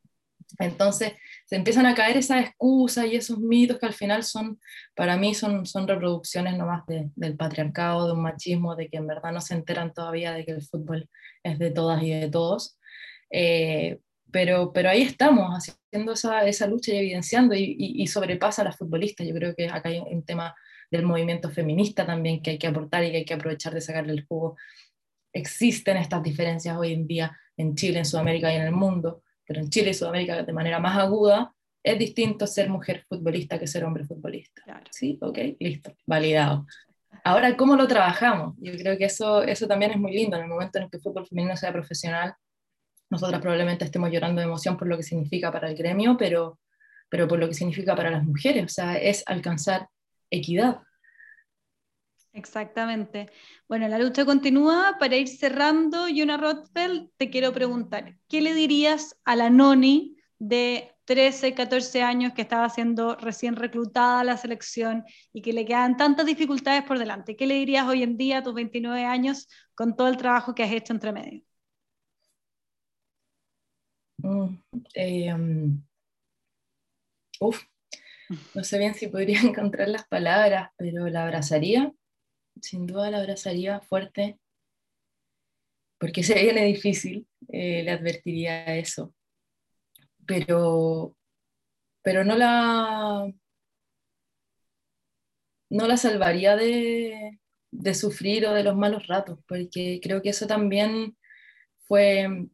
Entonces, 0.58 1.12
se 1.46 1.56
empiezan 1.56 1.86
a 1.86 1.94
caer 1.94 2.16
esas 2.16 2.44
excusas 2.44 3.06
y 3.06 3.16
esos 3.16 3.38
mitos 3.38 3.78
que 3.78 3.86
al 3.86 3.92
final 3.92 4.22
son, 4.24 4.60
para 4.94 5.16
mí, 5.16 5.34
son, 5.34 5.66
son 5.66 5.86
reproducciones 5.86 6.56
nomás 6.56 6.82
del 6.86 7.36
patriarcado, 7.36 8.06
de 8.06 8.12
un 8.12 8.22
machismo, 8.22 8.76
de 8.76 8.88
que 8.88 8.98
en 8.98 9.06
verdad 9.06 9.32
no 9.32 9.40
se 9.40 9.54
enteran 9.54 9.92
todavía 9.92 10.32
de 10.32 10.44
que 10.44 10.52
el 10.52 10.62
fútbol 10.62 11.08
es 11.42 11.58
de 11.58 11.70
todas 11.70 12.02
y 12.02 12.10
de 12.10 12.28
todos. 12.28 12.78
Eh, 13.30 13.98
pero, 14.30 14.72
pero 14.72 14.90
ahí 14.90 15.02
estamos, 15.02 15.50
haciendo 15.50 16.12
esa, 16.12 16.46
esa 16.46 16.66
lucha 16.66 16.92
y 16.92 16.98
evidenciando 16.98 17.54
y, 17.54 17.74
y, 17.78 18.06
sobrepasa 18.06 18.62
a 18.62 18.66
las 18.66 18.76
futbolistas. 18.76 19.26
Yo 19.26 19.34
creo 19.34 19.54
que 19.54 19.68
acá 19.68 19.88
hay 19.88 19.98
un 19.98 20.24
tema 20.24 20.54
del 20.90 21.04
movimiento 21.04 21.50
feminista 21.50 22.06
también 22.06 22.42
que 22.42 22.50
hay 22.50 22.58
que 22.58 22.66
aportar 22.66 23.04
y 23.04 23.10
que 23.10 23.16
hay 23.18 23.24
que 23.24 23.34
aprovechar 23.34 23.74
de 23.74 23.80
sacarle 23.80 24.12
el 24.12 24.26
jugo. 24.26 24.56
Existen 25.32 25.96
estas 25.96 26.22
diferencias 26.22 26.76
hoy 26.76 26.92
en 26.92 27.06
día 27.06 27.36
en 27.56 27.74
Chile, 27.74 27.98
en 27.98 28.04
Sudamérica 28.04 28.52
y 28.52 28.56
en 28.56 28.62
el 28.62 28.72
mundo 28.72 29.22
pero 29.50 29.62
en 29.62 29.68
Chile 29.68 29.90
y 29.90 29.94
Sudamérica 29.94 30.44
de 30.44 30.52
manera 30.52 30.78
más 30.78 30.96
aguda, 30.96 31.52
es 31.82 31.98
distinto 31.98 32.46
ser 32.46 32.70
mujer 32.70 33.04
futbolista 33.08 33.58
que 33.58 33.66
ser 33.66 33.82
hombre 33.82 34.04
futbolista. 34.04 34.62
Sí, 34.92 35.18
ok, 35.20 35.38
listo, 35.58 35.92
validado. 36.06 36.66
Ahora, 37.24 37.56
¿cómo 37.56 37.74
lo 37.74 37.88
trabajamos? 37.88 38.54
Yo 38.60 38.70
creo 38.74 38.96
que 38.96 39.06
eso, 39.06 39.42
eso 39.42 39.66
también 39.66 39.90
es 39.90 39.98
muy 39.98 40.12
lindo. 40.12 40.36
En 40.36 40.44
el 40.44 40.48
momento 40.48 40.78
en 40.78 40.88
que 40.88 40.98
el 40.98 41.02
fútbol 41.02 41.26
femenino 41.26 41.56
sea 41.56 41.72
profesional, 41.72 42.32
nosotras 43.10 43.40
probablemente 43.40 43.84
estemos 43.84 44.12
llorando 44.12 44.40
de 44.40 44.46
emoción 44.46 44.76
por 44.76 44.86
lo 44.86 44.96
que 44.96 45.02
significa 45.02 45.50
para 45.50 45.68
el 45.68 45.74
gremio, 45.76 46.16
pero, 46.16 46.60
pero 47.08 47.26
por 47.26 47.40
lo 47.40 47.48
que 47.48 47.54
significa 47.54 47.96
para 47.96 48.12
las 48.12 48.22
mujeres. 48.22 48.66
O 48.66 48.68
sea, 48.68 48.98
es 48.98 49.24
alcanzar 49.26 49.88
equidad. 50.30 50.78
Exactamente. 52.32 53.30
Bueno, 53.68 53.88
la 53.88 53.98
lucha 53.98 54.24
continúa. 54.24 54.96
Para 54.98 55.16
ir 55.16 55.28
cerrando, 55.28 56.08
Yuna 56.08 56.36
Rothfeld, 56.36 57.10
te 57.16 57.28
quiero 57.30 57.52
preguntar, 57.52 58.18
¿qué 58.28 58.40
le 58.40 58.54
dirías 58.54 59.18
a 59.24 59.34
la 59.36 59.50
Noni 59.50 60.16
de 60.38 60.94
13, 61.06 61.54
14 61.54 62.02
años 62.02 62.32
que 62.32 62.42
estaba 62.42 62.68
siendo 62.70 63.16
recién 63.16 63.56
reclutada 63.56 64.20
a 64.20 64.24
la 64.24 64.36
selección 64.36 65.04
y 65.32 65.42
que 65.42 65.52
le 65.52 65.66
quedan 65.66 65.96
tantas 65.96 66.24
dificultades 66.26 66.84
por 66.84 66.98
delante? 66.98 67.36
¿Qué 67.36 67.46
le 67.46 67.54
dirías 67.54 67.86
hoy 67.88 68.04
en 68.04 68.16
día 68.16 68.38
a 68.38 68.42
tus 68.42 68.54
29 68.54 69.04
años 69.04 69.48
con 69.74 69.96
todo 69.96 70.08
el 70.08 70.16
trabajo 70.16 70.54
que 70.54 70.62
has 70.62 70.72
hecho 70.72 70.92
entre 70.92 71.12
medio? 71.12 71.42
Mm, 74.22 74.56
eh, 74.94 75.34
um, 75.34 75.82
uf, 77.40 77.64
no 78.54 78.64
sé 78.64 78.78
bien 78.78 78.94
si 78.94 79.08
podría 79.08 79.40
encontrar 79.42 79.88
las 79.88 80.06
palabras, 80.06 80.70
pero 80.76 81.08
la 81.08 81.24
abrazaría 81.24 81.92
sin 82.60 82.86
duda 82.86 83.10
la 83.10 83.18
abrazaría 83.18 83.80
fuerte, 83.80 84.38
porque 85.98 86.22
se 86.22 86.34
viene 86.34 86.64
difícil, 86.64 87.26
eh, 87.48 87.82
le 87.82 87.90
advertiría 87.90 88.76
eso. 88.76 89.14
Pero, 90.26 91.16
pero 92.02 92.24
no 92.24 92.36
la 92.36 93.32
no 95.70 95.86
la 95.86 95.96
salvaría 95.96 96.56
de, 96.56 97.38
de 97.70 97.94
sufrir 97.94 98.46
o 98.46 98.52
de 98.54 98.64
los 98.64 98.76
malos 98.76 99.06
ratos, 99.06 99.38
porque 99.46 100.00
creo 100.02 100.20
que 100.22 100.30
eso 100.30 100.46
también 100.46 101.16
fue, 101.86 102.48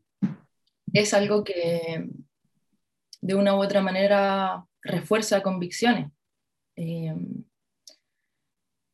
es 0.93 1.15
algo 1.15 1.43
que 1.45 2.09
de 3.21 3.35
una 3.35 3.57
u 3.57 3.63
otra 3.63 3.83
manera 3.83 4.65
refuerza 4.83 5.43
convicciones. 5.43 6.11
Eh, 6.77 7.15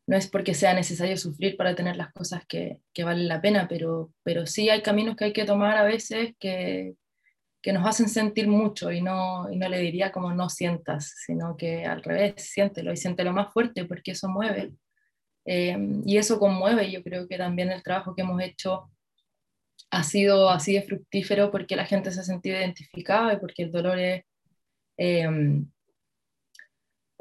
no 0.07 0.17
es 0.17 0.29
porque 0.29 0.55
sea 0.55 0.75
necesario 0.75 1.17
sufrir 1.17 1.57
para 1.57 1.75
tener 1.75 1.97
las 1.97 2.13
cosas 2.13 2.45
que, 2.47 2.81
valen 2.99 3.29
la 3.29 3.41
pena, 3.41 3.69
pero, 3.69 4.13
pero 4.23 4.47
sí 4.47 4.69
hay 4.69 4.83
caminos 4.83 5.17
que 5.17 5.27
hay 5.27 5.33
que 5.33 5.45
tomar 5.45 5.77
a 5.77 5.85
veces 5.85 6.35
que, 6.39 6.95
que 7.63 7.73
nos 7.73 7.87
hacen 7.87 8.09
sentir 8.09 8.49
mucho 8.49 8.91
y 8.91 9.01
no, 9.01 9.51
y 9.51 9.57
no 9.57 9.69
le 9.69 9.79
diría 9.79 10.11
como 10.11 10.35
no 10.35 10.49
sientas, 10.49 11.15
sino 11.25 11.57
que 11.57 11.87
al 11.87 12.03
revés, 12.03 12.35
siéntelo 12.37 12.93
y 12.93 12.97
siéntelo 12.97 13.33
más 13.33 13.53
fuerte 13.53 13.85
porque 13.85 14.13
eso 14.13 14.29
mueve. 14.29 14.73
Eh, 15.45 15.77
y 16.05 16.17
eso 16.19 16.39
conmueve, 16.39 16.91
yo 16.91 17.03
creo 17.03 17.29
que 17.29 17.39
también 17.39 17.71
el 17.71 17.83
trabajo 17.83 18.15
que 18.15 18.23
hemos 18.23 18.41
hecho 18.43 18.91
ha 19.91 20.03
sido 20.05 20.51
así 20.51 20.75
de 20.75 20.83
fructífero 20.83 21.51
porque 21.51 21.77
la 21.77 21.85
gente 21.85 22.11
se 22.11 22.21
ha 22.21 22.25
sentido 22.25 22.57
identificada 22.57 23.33
y 23.35 23.39
porque 23.39 23.65
el 23.65 23.73
dolor 23.73 23.99
es, 23.99 24.25
eh, 24.97 25.29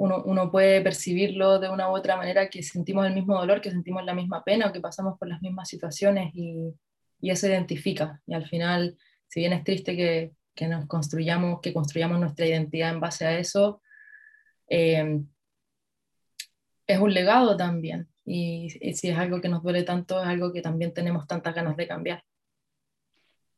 uno, 0.02 0.52
puede 0.52 0.82
percibirlo 0.82 1.60
de 1.60 1.70
una 1.70 1.90
u 1.90 1.96
otra 1.96 2.16
manera 2.16 2.50
que 2.50 2.64
sentimos 2.64 3.06
el 3.06 3.14
mismo 3.14 3.38
dolor, 3.38 3.62
que 3.62 3.70
sentimos 3.70 4.04
la 4.04 4.16
misma 4.16 4.44
pena 4.44 4.68
o 4.68 4.74
que 4.74 4.82
pasamos 4.82 5.18
por 5.20 5.28
las 5.28 5.42
mismas 5.42 5.70
situaciones 5.70 6.32
y, 6.34 6.74
y 7.20 7.30
eso 7.30 7.48
identifica. 7.48 8.20
Y 8.26 8.34
al 8.34 8.48
final, 8.48 8.98
si 9.28 9.42
bien 9.42 9.54
es 9.54 9.64
triste 9.64 9.96
que, 9.96 10.32
que, 10.56 10.68
nos 10.68 10.88
construyamos, 10.88 11.62
que 11.62 11.72
construyamos 11.72 12.20
nuestra 12.20 12.48
identidad 12.48 12.90
en 12.90 13.00
base 13.00 13.26
a 13.26 13.38
eso, 13.38 13.82
eh, 14.68 15.22
es 16.88 17.00
un 17.00 17.14
legado 17.14 17.56
también. 17.56 18.08
Y, 18.26 18.70
y 18.82 18.94
si 18.96 19.10
es 19.10 19.18
algo 19.18 19.40
que 19.40 19.50
nos 19.50 19.62
duele 19.62 19.84
tanto, 19.84 20.20
es 20.20 20.28
algo 20.28 20.52
que 20.52 20.64
también 20.64 20.94
tenemos 20.94 21.28
tantas 21.28 21.54
ganas 21.54 21.78
de 21.78 21.88
cambiar. 21.88 22.24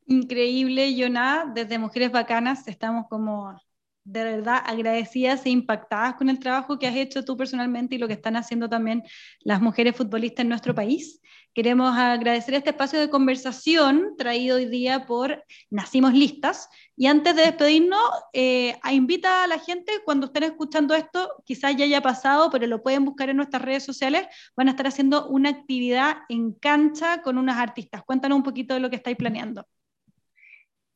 Increíble, 0.08 0.94
Jonah. 0.98 1.50
Desde 1.56 1.80
Mujeres 1.80 2.12
Bacanas 2.12 2.68
estamos 2.68 3.08
como 3.08 3.58
de 4.06 4.24
verdad 4.24 4.62
agradecidas 4.66 5.46
e 5.46 5.50
impactadas 5.50 6.16
con 6.16 6.30
el 6.30 6.40
trabajo 6.40 6.78
que 6.78 6.88
has 6.88 6.96
hecho 6.96 7.24
tú 7.24 7.38
personalmente 7.38 7.96
y 7.96 7.98
lo 7.98 8.08
que 8.08 8.14
están 8.14 8.36
haciendo 8.36 8.70
también 8.70 9.04
las 9.42 9.62
mujeres 9.62 9.96
futbolistas 9.96 10.44
en 10.44 10.50
nuestro 10.50 10.76
país. 10.76 11.22
Queremos 11.54 11.96
agradecer 11.96 12.56
este 12.56 12.72
espacio 12.72 13.00
de 13.00 13.12
conversación 13.12 14.16
traído 14.18 14.56
hoy 14.56 14.66
día 14.66 15.06
por 15.06 15.46
Nacimos 15.70 16.14
Listas. 16.14 16.68
Y 16.96 17.06
antes 17.06 17.36
de 17.36 17.44
despedirnos, 17.44 18.02
eh, 18.34 18.76
invita 18.92 19.44
a 19.44 19.48
la 19.48 19.60
gente, 19.60 20.02
cuando 20.04 20.26
estén 20.26 20.44
escuchando 20.44 20.96
esto, 20.96 21.32
quizás 21.46 21.76
ya 21.76 21.86
haya 21.86 22.02
pasado, 22.02 22.50
pero 22.50 22.66
lo 22.66 22.82
pueden 22.82 23.06
buscar 23.06 23.30
en 23.30 23.38
nuestras 23.38 23.62
redes 23.62 23.84
sociales, 23.84 24.26
van 24.58 24.68
a 24.68 24.72
estar 24.72 24.88
haciendo 24.88 25.28
una 25.28 25.50
actividad 25.50 26.18
en 26.28 26.54
cancha 26.54 27.22
con 27.22 27.38
unas 27.38 27.58
artistas. 27.58 28.02
Cuéntanos 28.04 28.36
un 28.36 28.44
poquito 28.44 28.74
de 28.74 28.80
lo 28.80 28.90
que 28.90 28.96
estáis 28.96 29.18
planeando. 29.18 29.68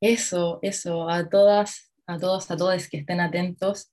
Eso, 0.02 0.58
eso, 0.63 1.08
a 1.08 1.30
todas 1.30 1.87
a 2.08 2.17
todos, 2.17 2.50
a 2.50 2.58
todas 2.58 2.89
que 2.89 2.98
estén 2.98 3.20
atentos 3.20 3.91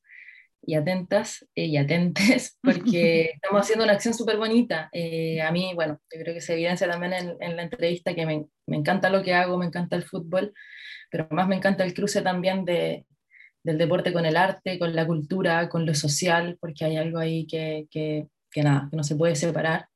y 0.67 0.75
atentas 0.75 1.47
eh, 1.55 1.67
y 1.67 1.77
atentes, 1.77 2.59
porque 2.63 3.23
estamos 3.35 3.63
haciendo 3.63 3.85
una 3.85 3.95
acción 3.95 4.15
súper 4.15 4.39
bonita. 4.39 4.89
Eh, 4.93 5.41
a 5.43 5.51
mí, 5.53 5.73
bueno, 5.75 6.01
yo 6.13 6.21
creo 6.21 6.35
que 6.35 6.41
se 6.41 6.55
evidencia 6.55 6.89
también 6.89 7.13
en, 7.13 7.57
la 7.57 7.63
entrevista 7.63 8.15
que 8.15 8.27
me, 8.27 8.47
me, 8.67 8.77
encanta 8.77 9.11
lo 9.11 9.23
que 9.23 9.35
hago, 9.35 9.59
me 9.59 9.67
encanta 9.67 9.97
el 9.97 10.05
fútbol, 10.05 10.55
pero 11.11 11.27
más 11.31 11.49
me 11.49 11.57
encanta 11.57 11.85
el 11.85 11.95
cruce 11.95 12.23
también 12.23 12.65
de, 12.65 13.07
del 13.63 13.79
deporte 13.79 14.13
con 14.13 14.27
el 14.27 14.37
arte, 14.37 14.79
con 14.79 14.95
la 14.95 15.07
cultura, 15.07 15.69
con 15.69 15.87
lo 15.87 15.95
social, 15.95 16.57
porque 16.61 16.85
hay 16.85 16.97
algo 16.97 17.19
ahí 17.19 17.47
que, 17.47 17.87
que, 17.91 18.29
que 18.51 18.63
nada, 18.63 18.89
que 18.91 18.97
no 18.97 19.05
se 19.05 19.17
puede 19.17 19.37
separar. 19.37 19.89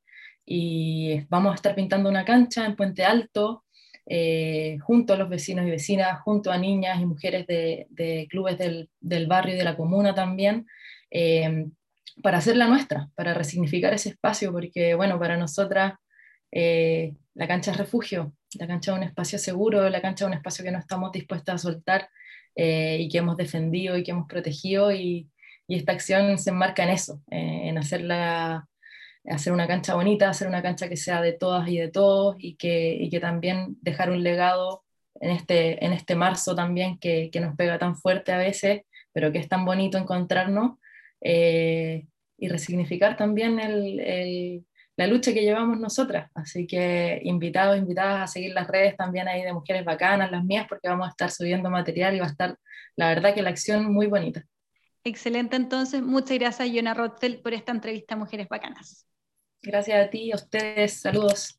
Y 0.45 1.21
vamos 1.29 1.51
a 1.51 1.55
estar 1.55 1.75
pintando 1.75 2.09
una 2.09 2.25
cancha 2.25 2.65
en 2.65 2.75
Puente 2.75 3.05
Alto, 3.05 3.63
eh, 4.11 4.79
junto 4.81 5.13
a 5.13 5.17
los 5.17 5.29
vecinos 5.29 5.67
y 5.67 5.69
vecinas, 5.69 6.19
junto 6.21 6.51
a 6.51 6.57
niñas 6.57 6.99
y 6.99 7.05
mujeres 7.05 7.45
de, 7.45 8.27
clubes 8.27 8.57
del, 8.57 9.27
barrio 9.27 9.53
y 9.53 9.57
de 9.57 9.63
la 9.63 9.77
comuna 9.77 10.15
también, 10.15 10.65
eh, 11.11 11.67
para 12.23 12.39
hacerla 12.39 12.67
nuestra, 12.67 13.07
para 13.13 13.35
resignificar 13.35 13.93
ese 13.93 14.09
espacio, 14.09 14.51
porque 14.51 14.95
bueno, 14.95 15.19
para 15.19 15.37
nosotras 15.37 15.93
eh, 16.51 17.13
la 17.35 17.47
cancha 17.47 17.69
es 17.69 17.77
refugio, 17.77 18.33
la 18.55 18.65
cancha 18.65 18.93
es 18.93 18.97
un 18.97 19.03
espacio 19.03 19.37
seguro, 19.37 19.87
la 19.87 20.01
cancha 20.01 20.25
es 20.25 20.27
un 20.27 20.33
espacio 20.33 20.65
que 20.65 20.71
no 20.71 20.79
estamos 20.79 21.11
dispuestas 21.11 21.55
a 21.55 21.69
soltar 21.69 22.09
y 22.55 23.07
que 23.07 23.19
hemos 23.19 23.37
defendido 23.37 23.95
y 23.95 24.03
que 24.03 24.11
hemos 24.11 24.27
protegido 24.27 24.91
y 24.91 25.29
esta 25.69 25.93
acción 25.93 26.37
se 26.39 26.49
enmarca 26.49 26.83
en 26.83 26.89
eso, 26.89 27.21
en 27.27 27.77
hacerla 27.77 28.67
hacer 29.29 29.53
una 29.53 29.67
cancha 29.67 29.95
bonita, 29.95 30.29
hacer 30.29 30.47
una 30.47 30.61
cancha 30.61 30.89
que 30.89 30.97
sea 30.97 31.21
de 31.21 31.33
todas 31.33 31.67
y 31.69 31.77
de 31.77 31.89
todos 31.89 32.35
y 32.39 32.55
que, 32.55 32.93
y 32.99 33.09
que 33.09 33.19
también 33.19 33.77
dejar 33.81 34.11
un 34.11 34.23
legado 34.23 34.83
en 35.21 35.31
este, 35.31 35.83
en 35.85 35.93
este 35.93 36.15
marzo 36.15 36.55
también 36.55 36.97
que, 36.97 37.29
que, 37.31 37.39
nos 37.39 37.55
pega 37.55 37.77
tan 37.77 37.95
fuerte 37.95 38.31
a 38.31 38.37
veces, 38.37 38.81
pero 39.11 39.31
que 39.31 39.39
es 39.39 39.49
tan 39.49 39.65
bonito 39.65 39.97
encontrarnos 39.97 40.77
eh, 41.21 42.07
y 42.37 42.47
resignificar 42.47 43.17
también 43.17 43.57
la 44.95 45.07
lucha 45.07 45.33
que 45.33 45.41
llevamos 45.41 45.79
nosotras. 45.79 46.29
Así 46.33 46.65
que 46.67 47.19
invitados, 47.23 47.77
invitadas 47.77 48.23
a 48.23 48.27
seguir 48.27 48.53
las 48.53 48.67
redes 48.67 48.95
también 48.95 49.27
ahí 49.27 49.43
de 49.43 49.53
Mujeres 49.53 49.83
Bacanas, 49.85 50.31
las 50.31 50.43
mías, 50.43 50.65
porque 50.69 50.87
vamos 50.87 51.07
a 51.07 51.11
estar 51.11 51.31
subiendo 51.31 51.69
material 51.69 52.15
y 52.15 52.19
va 52.19 52.27
a 52.27 52.29
estar, 52.29 52.57
la 52.95 53.09
verdad 53.09 53.33
que 53.33 53.41
la 53.41 53.49
acción 53.49 53.91
muy 53.91 54.07
bonita. 54.07 54.43
Excelente, 55.03 55.55
entonces, 55.55 56.01
muchas 56.01 56.37
gracias, 56.37 56.71
Yona 56.71 56.93
Rothfeld, 56.93 57.41
por 57.41 57.53
esta 57.53 57.71
entrevista 57.71 58.15
a 58.15 58.17
Mujeres 58.17 58.47
Bacanas. 58.49 59.05
Gracias 59.63 60.05
a 60.07 60.09
ti, 60.09 60.31
a 60.31 60.35
ustedes, 60.35 60.99
saludos. 61.01 61.58